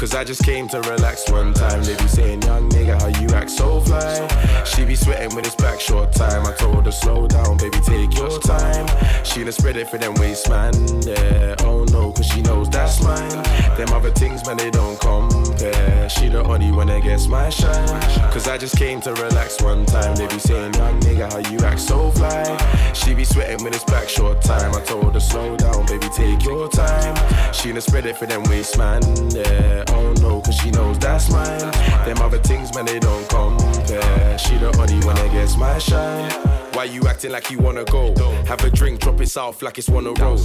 Cause 0.01 0.15
I 0.15 0.23
just 0.23 0.43
came 0.43 0.67
to 0.69 0.81
relax 0.81 1.29
one 1.29 1.53
time. 1.53 1.83
They 1.83 1.95
be 1.95 2.07
saying, 2.07 2.41
young 2.41 2.67
nigga, 2.71 2.99
how 2.99 3.21
you 3.21 3.27
act 3.35 3.51
so 3.51 3.79
fly. 3.81 4.63
She 4.63 4.83
be 4.83 4.95
sweating 4.95 5.35
with 5.35 5.45
his 5.45 5.53
back 5.53 5.79
short 5.79 6.11
time. 6.11 6.43
I 6.47 6.53
told 6.53 6.87
her, 6.87 6.91
slow 6.91 7.27
down, 7.27 7.57
baby, 7.57 7.77
take 7.81 8.17
your 8.17 8.39
time. 8.39 8.87
She 9.23 9.43
done 9.43 9.51
spread 9.51 9.77
it 9.77 9.91
for 9.91 9.99
them 9.99 10.15
waist, 10.15 10.49
man. 10.49 10.73
Yeah, 11.03 11.53
oh 11.59 11.83
no, 11.91 12.11
cause 12.13 12.25
she 12.25 12.41
knows 12.41 12.67
that's 12.71 13.03
mine. 13.03 13.29
Them 13.77 13.89
other 13.93 14.09
things, 14.09 14.43
man, 14.47 14.57
they 14.57 14.71
don't 14.71 14.99
compare. 14.99 16.09
She 16.09 16.29
the 16.29 16.43
only 16.45 16.71
one 16.71 16.87
that 16.87 17.03
gets 17.03 17.27
my 17.27 17.49
shine. 17.49 18.01
Cause 18.31 18.47
I 18.47 18.57
just 18.57 18.77
came 18.77 19.01
to 19.01 19.13
relax 19.13 19.61
one 19.61 19.85
time. 19.85 20.15
They 20.15 20.25
be 20.25 20.39
saying, 20.39 20.73
young 20.73 20.99
nigga, 21.01 21.31
how 21.31 21.51
you 21.51 21.59
act 21.59 21.79
so 21.79 22.09
fly. 22.09 22.91
She 22.93 23.13
be 23.13 23.23
sweating 23.23 23.63
when 23.63 23.71
it's 23.75 23.83
back 23.83 24.09
short 24.09 24.41
time. 24.41 24.73
I 24.73 24.81
told 24.81 25.13
her, 25.13 25.19
slow 25.19 25.55
down, 25.57 25.85
baby, 25.85 26.07
take 26.09 26.43
your 26.43 26.67
time. 26.69 27.53
She 27.53 27.71
done 27.71 27.81
spread 27.81 28.07
it 28.07 28.17
for 28.17 28.25
them 28.25 28.41
waist, 28.45 28.79
man. 28.79 29.03
Yeah, 29.29 29.83
oh 29.91 30.13
no, 30.21 30.41
cause 30.41 30.55
she 30.55 30.71
knows 30.71 30.97
that's 30.99 31.31
mine. 31.31 31.71
Them 32.05 32.17
other 32.19 32.39
things, 32.39 32.73
man, 32.75 32.85
they 32.85 32.99
don't 32.99 33.27
compare. 33.29 34.37
She 34.37 34.57
the 34.57 34.75
only 34.77 35.05
one 35.05 35.15
that 35.15 35.31
gets 35.31 35.57
my 35.57 35.77
shine. 35.77 36.31
Why 36.73 36.85
you 36.85 37.01
acting 37.07 37.31
like 37.31 37.51
you 37.51 37.59
wanna 37.59 37.83
go? 37.83 38.13
Have 38.45 38.63
a 38.63 38.69
drink, 38.69 39.01
drop 39.01 39.19
it 39.21 39.29
south 39.29 39.61
like 39.61 39.77
it's 39.77 39.89
one 39.89 40.07
a 40.07 40.13
roll. 40.13 40.37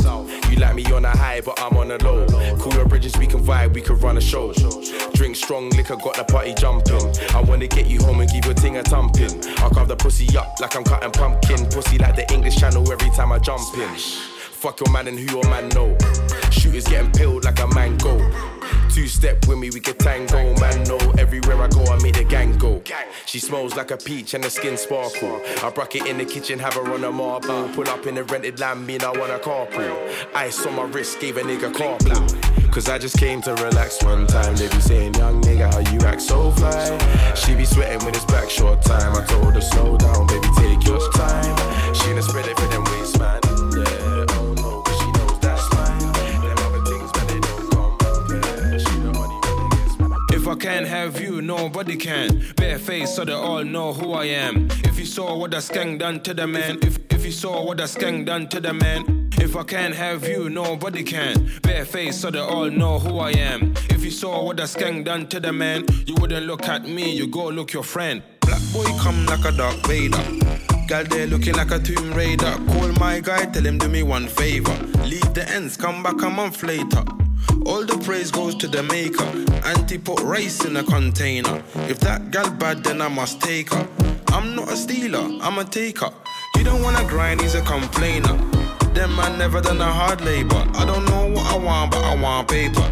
You 0.50 0.56
like 0.56 0.74
me 0.74 0.85
on 0.92 1.04
a 1.04 1.11
high, 1.11 1.40
but 1.40 1.61
I'm 1.61 1.76
on 1.76 1.90
a 1.90 1.98
low. 1.98 2.26
Cool 2.59 2.74
your 2.74 2.85
bridges, 2.85 3.16
we 3.16 3.26
can 3.26 3.42
vibe, 3.42 3.74
we 3.74 3.80
can 3.80 3.98
run 4.00 4.16
a 4.16 4.20
show. 4.20 4.52
Drink 5.14 5.37
strong 5.37 5.70
liquor, 5.70 5.96
got 5.96 6.16
the 6.16 6.24
party 6.24 6.54
jumping. 6.54 7.00
I 7.35 7.40
wanna 7.42 7.68
get 7.68 7.87
you 7.87 8.02
home 8.02 8.20
and 8.20 8.30
give 8.30 8.44
your 8.44 8.54
ting 8.54 8.76
a 8.76 8.82
thumping. 8.82 9.30
I'll 9.59 9.70
carve 9.70 9.88
the 9.88 9.96
pussy 9.96 10.37
up 10.37 10.61
like 10.61 10.76
I'm 10.76 10.85
cutting 10.85 11.12
pumpkin. 11.12 11.64
Pussy 11.66 11.98
like 11.98 12.16
the 12.16 12.30
English 12.32 12.56
channel 12.56 12.90
every 12.90 13.11
time 13.11 13.32
I 13.32 13.38
jump 13.38 13.62
in. 13.78 13.88
Fuck 13.96 14.80
your 14.80 14.92
man 14.92 15.06
and 15.06 15.18
who 15.18 15.37
your 15.37 15.44
man 15.44 15.68
know. 15.70 15.96
Shooters 16.50 16.88
getting 16.88 17.12
peeled 17.12 17.44
like 17.44 17.61
a 17.61 17.68
mango. 17.68 18.56
Two 18.96 19.06
step 19.09 19.46
with 19.46 19.59
me, 19.59 19.68
we 19.68 19.78
can 19.78 19.94
tango. 19.98 20.59
Man, 20.59 20.85
no, 20.85 20.96
everywhere 21.18 21.61
I 21.61 21.68
go, 21.68 21.85
I 21.85 22.02
make 22.02 22.14
the 22.14 22.24
gang 22.24 22.56
go. 22.56 22.82
She 23.26 23.38
smells 23.38 23.76
like 23.76 23.90
a 23.90 23.98
peach 23.98 24.32
and 24.32 24.42
the 24.42 24.48
skin 24.48 24.78
sparkle. 24.78 25.42
I 25.62 25.68
brock 25.68 25.94
it 25.96 26.06
in 26.06 26.16
the 26.16 26.24
kitchen, 26.24 26.59
have 26.59 26.72
her 26.72 26.94
on 26.94 27.04
a 27.04 27.12
marble. 27.12 27.68
Pull 27.74 27.90
up 27.90 28.06
in 28.06 28.14
the 28.14 28.24
rented 28.24 28.59
land, 28.59 28.87
mean 28.87 29.02
I 29.02 29.11
want 29.11 29.30
a 29.32 29.38
carpool. 29.38 29.94
Ice 30.35 30.64
on 30.64 30.76
my 30.76 30.85
wrist, 30.85 31.20
gave 31.20 31.37
a 31.37 31.42
nigga 31.42 31.74
carpool. 31.74 32.72
Cause 32.72 32.88
I 32.88 32.96
just 32.96 33.18
came 33.18 33.42
to 33.42 33.52
relax 33.56 34.02
one 34.02 34.26
time. 34.26 34.56
They 34.56 34.68
be 34.68 34.80
saying, 34.80 35.12
young 35.16 35.42
nigga, 35.42 35.70
how 35.70 35.92
you 35.92 36.00
act 36.06 36.22
so 36.22 36.50
fly. 36.52 37.35
She 37.35 37.54
be 37.54 37.66
sweating 37.66 38.02
when 38.02 38.14
it's 38.14 38.24
back 38.24 38.48
short 38.48 38.80
time. 38.80 39.14
I 39.14 39.26
told 39.26 39.52
her, 39.56 39.61
slow 39.61 39.98
down, 39.98 40.26
baby, 40.26 40.48
take 40.56 40.82
your 40.87 41.12
time. 41.12 41.94
She 41.94 42.14
done 42.14 42.22
spread 42.22 42.46
it 42.46 42.59
for 42.59 42.66
them 42.68 42.85
waist, 42.85 43.18
man. 43.18 43.45
Can't 50.59 50.87
have 50.87 51.21
you, 51.21 51.42
nobody 51.42 51.97
can. 51.97 52.42
Bare 52.57 52.79
face 52.79 53.14
so 53.14 53.25
they 53.25 53.33
all 53.33 53.62
know 53.62 53.92
who 53.92 54.12
I 54.12 54.25
am. 54.25 54.69
If 54.85 54.99
you 54.99 55.07
saw 55.07 55.37
what 55.37 55.53
the 55.53 55.59
skeng 55.59 55.99
done 55.99 56.21
to 56.21 56.35
the 56.35 56.47
man, 56.47 56.79
if 56.83 56.99
if 57.11 57.25
you 57.25 57.31
saw 57.31 57.64
what 57.64 57.79
the 57.79 57.85
skeng 57.85 58.25
done 58.25 58.49
to 58.49 58.61
the 58.61 58.73
man, 58.73 59.31
if 59.38 59.57
I 59.57 59.62
can't 59.64 59.95
have 59.95 60.27
you, 60.27 60.49
nobody 60.49 61.03
can. 61.03 61.51
Bare 61.62 61.85
face 61.85 62.19
so 62.19 62.31
they 62.31 62.40
all 62.40 62.71
know 62.71 62.99
who 62.99 63.19
I 63.19 63.31
am. 63.33 63.75
If 63.90 64.05
you 64.05 64.11
saw 64.11 64.42
what 64.42 64.57
the 64.57 64.64
skeng 64.64 65.05
done 65.05 65.27
to 65.29 65.40
the 65.40 65.53
man, 65.53 65.87
you 66.07 66.14
wouldn't 66.16 66.47
look 66.47 66.69
at 66.69 66.83
me, 66.85 67.12
you 67.12 67.27
go 67.27 67.49
look 67.49 67.73
your 67.73 67.83
friend. 67.85 68.23
Black 68.40 68.61
boy 68.73 68.85
come 69.01 69.27
like 69.27 69.45
a 69.45 69.53
Darth 69.57 69.87
Vader. 69.87 70.23
Girl 70.88 71.05
there 71.05 71.27
looking 71.27 71.55
like 71.55 71.71
a 71.71 71.79
Tomb 71.79 72.12
Raider. 72.14 72.57
Call 72.69 72.92
my 73.01 73.21
guy, 73.21 73.47
tell 73.47 73.64
him 73.64 73.79
do 73.79 73.88
me 73.88 74.03
one 74.03 74.27
favor. 74.27 74.77
Leave 75.05 75.35
the 75.35 75.45
ends, 75.49 75.77
come 75.77 76.03
back 76.03 76.21
a 76.23 76.31
month 76.31 76.62
later. 76.62 77.05
All 77.64 77.84
the 77.84 77.99
praise 78.05 78.30
goes 78.30 78.55
to 78.57 78.68
the 78.68 78.82
maker. 78.82 79.24
Auntie 79.66 79.99
put 79.99 80.20
rice 80.20 80.64
in 80.64 80.76
a 80.76 80.84
container. 80.84 81.62
If 81.88 82.01
that 82.01 82.30
gal 82.30 82.51
bad, 82.51 82.84
then 82.84 83.01
I 83.01 83.09
must 83.09 83.40
take 83.40 83.72
her. 83.72 83.88
I'm 84.28 84.55
not 84.55 84.70
a 84.70 84.76
stealer, 84.76 85.26
I'm 85.40 85.59
a 85.59 85.64
taker. 85.64 86.11
You 86.57 86.64
don't 86.64 86.82
wanna 86.82 87.05
grind, 87.09 87.40
he's 87.40 87.55
a 87.55 87.62
complainer. 87.62 88.36
Them 88.94 89.14
man 89.16 89.38
never 89.38 89.61
done 89.61 89.80
a 89.80 89.92
hard 89.92 90.20
labor. 90.20 90.62
I 90.74 90.84
don't 90.84 91.05
know 91.07 91.26
what 91.26 91.47
I 91.53 91.59
want, 91.59 91.90
but 91.90 92.05
I 92.05 92.14
want 92.14 92.49
paper. 92.49 92.88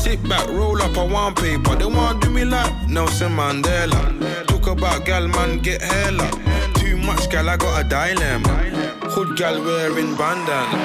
Sit 0.00 0.22
back, 0.28 0.46
roll 0.48 0.80
up, 0.80 0.96
I 0.96 1.04
want 1.04 1.36
paper. 1.36 1.74
They 1.76 1.86
wanna 1.86 2.20
do 2.20 2.30
me 2.30 2.44
like 2.44 2.88
Nelson 2.88 3.32
Mandela. 3.32 4.46
Talk 4.46 4.68
about 4.68 5.04
gal, 5.04 5.26
man, 5.26 5.58
get 5.58 5.82
hella. 5.82 6.30
Too 6.74 6.96
much 6.96 7.28
gal, 7.30 7.48
I 7.48 7.56
got 7.56 7.84
a 7.84 7.88
dilemma. 7.88 8.77
Hood 9.10 9.36
gal 9.36 9.62
wearing 9.64 10.14
bandana. 10.16 10.78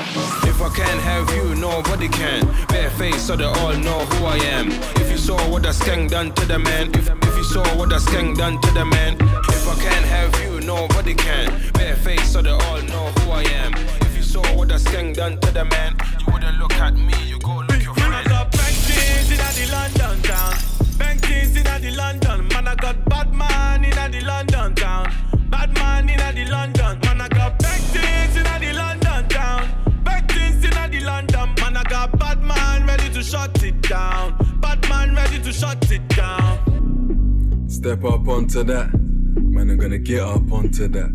If 0.48 0.62
I 0.62 0.70
can't 0.74 1.02
have 1.02 1.30
you, 1.36 1.56
nobody 1.56 2.08
can. 2.08 2.48
Bare 2.68 2.90
face 2.92 3.22
so 3.22 3.36
they 3.36 3.44
all 3.44 3.74
know 3.74 4.00
who 4.00 4.26
I 4.26 4.38
am. 4.38 4.72
If 5.02 5.12
you 5.12 5.18
saw 5.18 5.38
what 5.50 5.64
the 5.64 5.74
skeng 5.74 6.10
done 6.10 6.32
to 6.34 6.46
the 6.46 6.58
man, 6.58 6.90
if, 6.96 7.10
if 7.10 7.38
you 7.38 7.44
saw 7.44 7.64
what 7.78 7.90
the 7.90 8.00
skeng 8.00 8.36
done 8.38 8.62
to 8.62 8.72
the 8.72 8.86
man, 8.86 9.18
if 9.50 9.68
I 9.68 9.76
can't 9.76 10.06
have 10.06 10.34
you, 10.44 10.62
nobody 10.62 11.14
can. 11.14 11.52
Bare 11.74 11.96
face 11.98 12.32
so 12.32 12.42
they 12.42 12.52
all 12.52 12.82
know 12.84 13.06
who 13.20 13.32
I 13.32 13.44
am. 13.44 13.74
If 14.02 14.16
you 14.16 14.24
saw 14.24 14.42
what 14.56 14.70
the 14.70 14.76
skeng 14.76 15.14
done 15.14 15.40
to 15.40 15.52
the 15.52 15.66
man, 15.66 15.96
you 16.20 16.34
wouldn't 16.34 16.58
look 16.60 16.74
at 16.74 16.96
me, 16.96 17.14
you 17.26 17.40
go 17.40 17.58
look 17.58 17.84
your 17.84 17.94
friend. 17.94 18.16
I 18.16 18.24
got 18.24 18.52
bank 18.52 18.76
jeans 18.88 19.32
in 19.32 19.38
the 19.38 19.70
London 19.72 20.22
town. 20.24 20.56
Bank 20.98 21.22
jeans 21.28 21.56
in 21.58 21.64
the 21.64 21.92
London. 21.98 22.48
Man, 22.48 22.68
I 22.68 22.76
got 22.76 23.04
bad 23.06 23.34
man 23.34 23.84
in 23.84 24.12
the 24.12 24.22
London 24.22 24.76
town. 24.76 25.12
Bad 25.54 25.72
man 25.76 26.10
in 26.10 26.18
the 26.18 26.52
London. 26.52 27.00
Man, 27.04 27.22
I 27.22 27.28
got 27.28 27.60
bank 27.60 27.84
jeans 27.94 28.36
in 28.36 28.44
the 28.44 28.74
London 28.76 29.30
town. 29.30 29.70
Bank 30.04 30.28
jeans 30.34 30.64
in 30.66 30.72
the 30.72 31.00
London. 31.06 31.54
Man, 31.60 31.78
I 31.78 31.84
got 31.84 32.18
bad 32.18 32.42
man 32.42 32.88
ready 32.88 33.08
to 33.14 33.22
shut 33.22 33.64
it 33.64 33.80
down. 33.84 34.36
Bad 34.60 34.90
man 34.90 35.14
ready 35.16 35.40
to 35.44 35.54
shut 35.54 35.92
it 35.92 36.08
down. 36.08 37.66
Step 37.70 38.04
up 38.04 38.28
onto 38.28 38.64
that. 38.64 38.90
Man, 38.96 39.70
I'm 39.70 39.78
gonna 39.78 40.00
get 40.00 40.22
up 40.22 40.52
onto 40.52 40.88
that. 40.88 41.12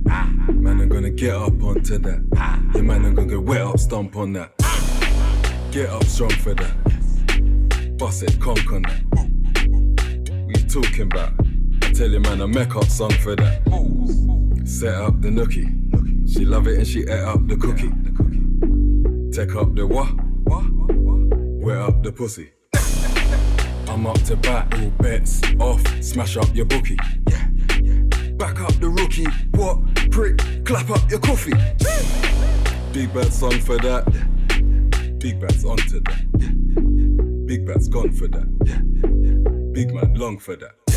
Man, 0.55 0.83
I'm 0.83 0.89
gonna 0.89 1.11
get 1.11 1.35
up 1.35 1.61
onto 1.61 1.99
that. 1.99 2.23
Yeah, 2.77 2.83
man, 2.83 3.07
I'm 3.07 3.17
gonna 3.17 3.27
get 3.27 3.43
wet 3.43 3.63
up, 3.63 3.81
stomp 3.81 4.17
on 4.17 4.35
that. 4.35 4.53
Get 5.73 5.91
up 5.91 6.05
strong 6.05 6.31
for 6.31 6.55
that. 6.55 7.99
Bust 7.99 8.23
it, 8.23 8.41
conk 8.41 8.73
on 8.73 8.83
that. 8.83 9.03
What 10.47 10.57
you 10.57 10.69
talking 10.69 11.03
about? 11.03 11.48
Tell 11.99 12.09
you, 12.09 12.21
man, 12.21 12.41
a 12.43 12.47
make 12.47 12.77
up 12.77 12.85
song 12.85 13.11
for 13.11 13.35
that. 13.35 13.61
Set 14.65 14.95
up 14.95 15.21
the 15.21 15.31
nookie. 15.31 16.33
She 16.33 16.45
love 16.45 16.69
it 16.69 16.79
and 16.79 16.87
she 16.87 17.01
ate 17.01 17.25
up 17.25 17.45
the 17.49 17.57
cookie. 17.57 17.91
Take 19.33 19.57
up 19.57 19.75
the 19.75 19.85
what? 19.85 20.07
Wet 21.61 21.77
up 21.77 22.05
the 22.05 22.13
pussy. 22.13 22.53
I'm 23.89 24.07
up 24.07 24.23
to 24.27 24.37
bat, 24.37 24.73
all 24.75 24.91
bets 25.03 25.43
off, 25.59 25.85
smash 26.01 26.37
up 26.37 26.55
your 26.55 26.67
bookie. 26.67 26.95
Back 28.37 28.61
up 28.61 28.75
the 28.75 28.95
rookie, 28.97 29.27
what? 29.57 29.83
Prick, 30.13 30.39
clap 30.65 30.89
up 30.91 31.11
your 31.11 31.19
coffee. 31.19 31.51
Big 32.93 33.13
bad 33.13 33.33
song 33.33 33.59
for 33.59 33.77
that. 33.79 34.05
Big 35.19 35.41
bad's 35.41 35.65
onto 35.65 35.99
that. 35.99 37.47
Big 37.47 37.67
bad's 37.67 37.89
gone 37.89 38.13
for 38.13 38.29
that. 38.29 39.73
Big 39.73 39.93
man 39.93 40.15
long 40.15 40.39
for 40.39 40.55
that. 40.55 40.88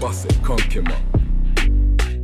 Bust 0.00 0.26
it, 0.26 0.42
conk 0.44 0.72
him 0.72 0.86
up. 0.86 1.02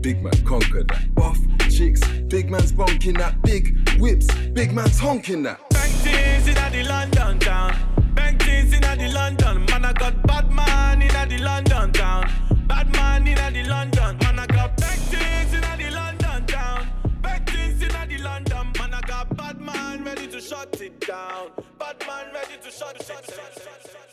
Big 0.00 0.22
man 0.22 0.32
conquer 0.44 0.84
that. 0.84 1.12
Buff 1.14 1.38
chicks, 1.68 2.00
big 2.28 2.48
man's 2.48 2.72
bonking 2.72 3.18
that. 3.18 3.42
Big 3.42 3.76
whips, 3.98 4.32
big 4.52 4.72
man's 4.72 4.98
honking 4.98 5.42
that. 5.42 5.58
Bank 5.70 5.92
jeans 6.04 6.46
in 6.46 6.54
the 6.54 6.84
London 6.88 7.38
town. 7.40 7.74
Bank 8.14 8.40
jeans 8.44 8.72
in 8.72 8.80
the 8.80 9.10
London. 9.12 9.64
Man, 9.66 9.84
I 9.84 9.92
got 9.92 10.22
bad 10.24 10.52
man 10.52 11.02
in 11.02 11.08
the 11.08 11.38
London 11.42 11.92
town. 11.92 12.30
Bad 12.68 12.92
man 12.92 13.26
in 13.26 13.34
the 13.34 13.68
London. 13.68 14.18
Man, 14.18 14.38
I 14.38 14.46
got 14.46 14.76
bank 14.76 15.00
jeans 15.10 15.54
in 15.54 15.60
the 15.60 15.90
London 15.90 16.46
town. 16.46 16.88
Bank 17.22 17.50
jeans 17.50 17.82
in 17.82 17.88
the 17.88 18.18
London. 18.22 18.72
Man, 18.78 18.94
I 18.94 19.00
got 19.00 19.36
bad 19.36 19.60
man 19.60 20.04
ready 20.04 20.28
to 20.28 20.40
shut 20.40 20.80
it 20.80 21.00
down. 21.00 21.50
Bad 21.78 21.96
man 22.06 22.26
ready 22.32 22.56
to 22.62 22.70
shut 22.70 23.00
it 23.00 23.08
down. 23.08 24.03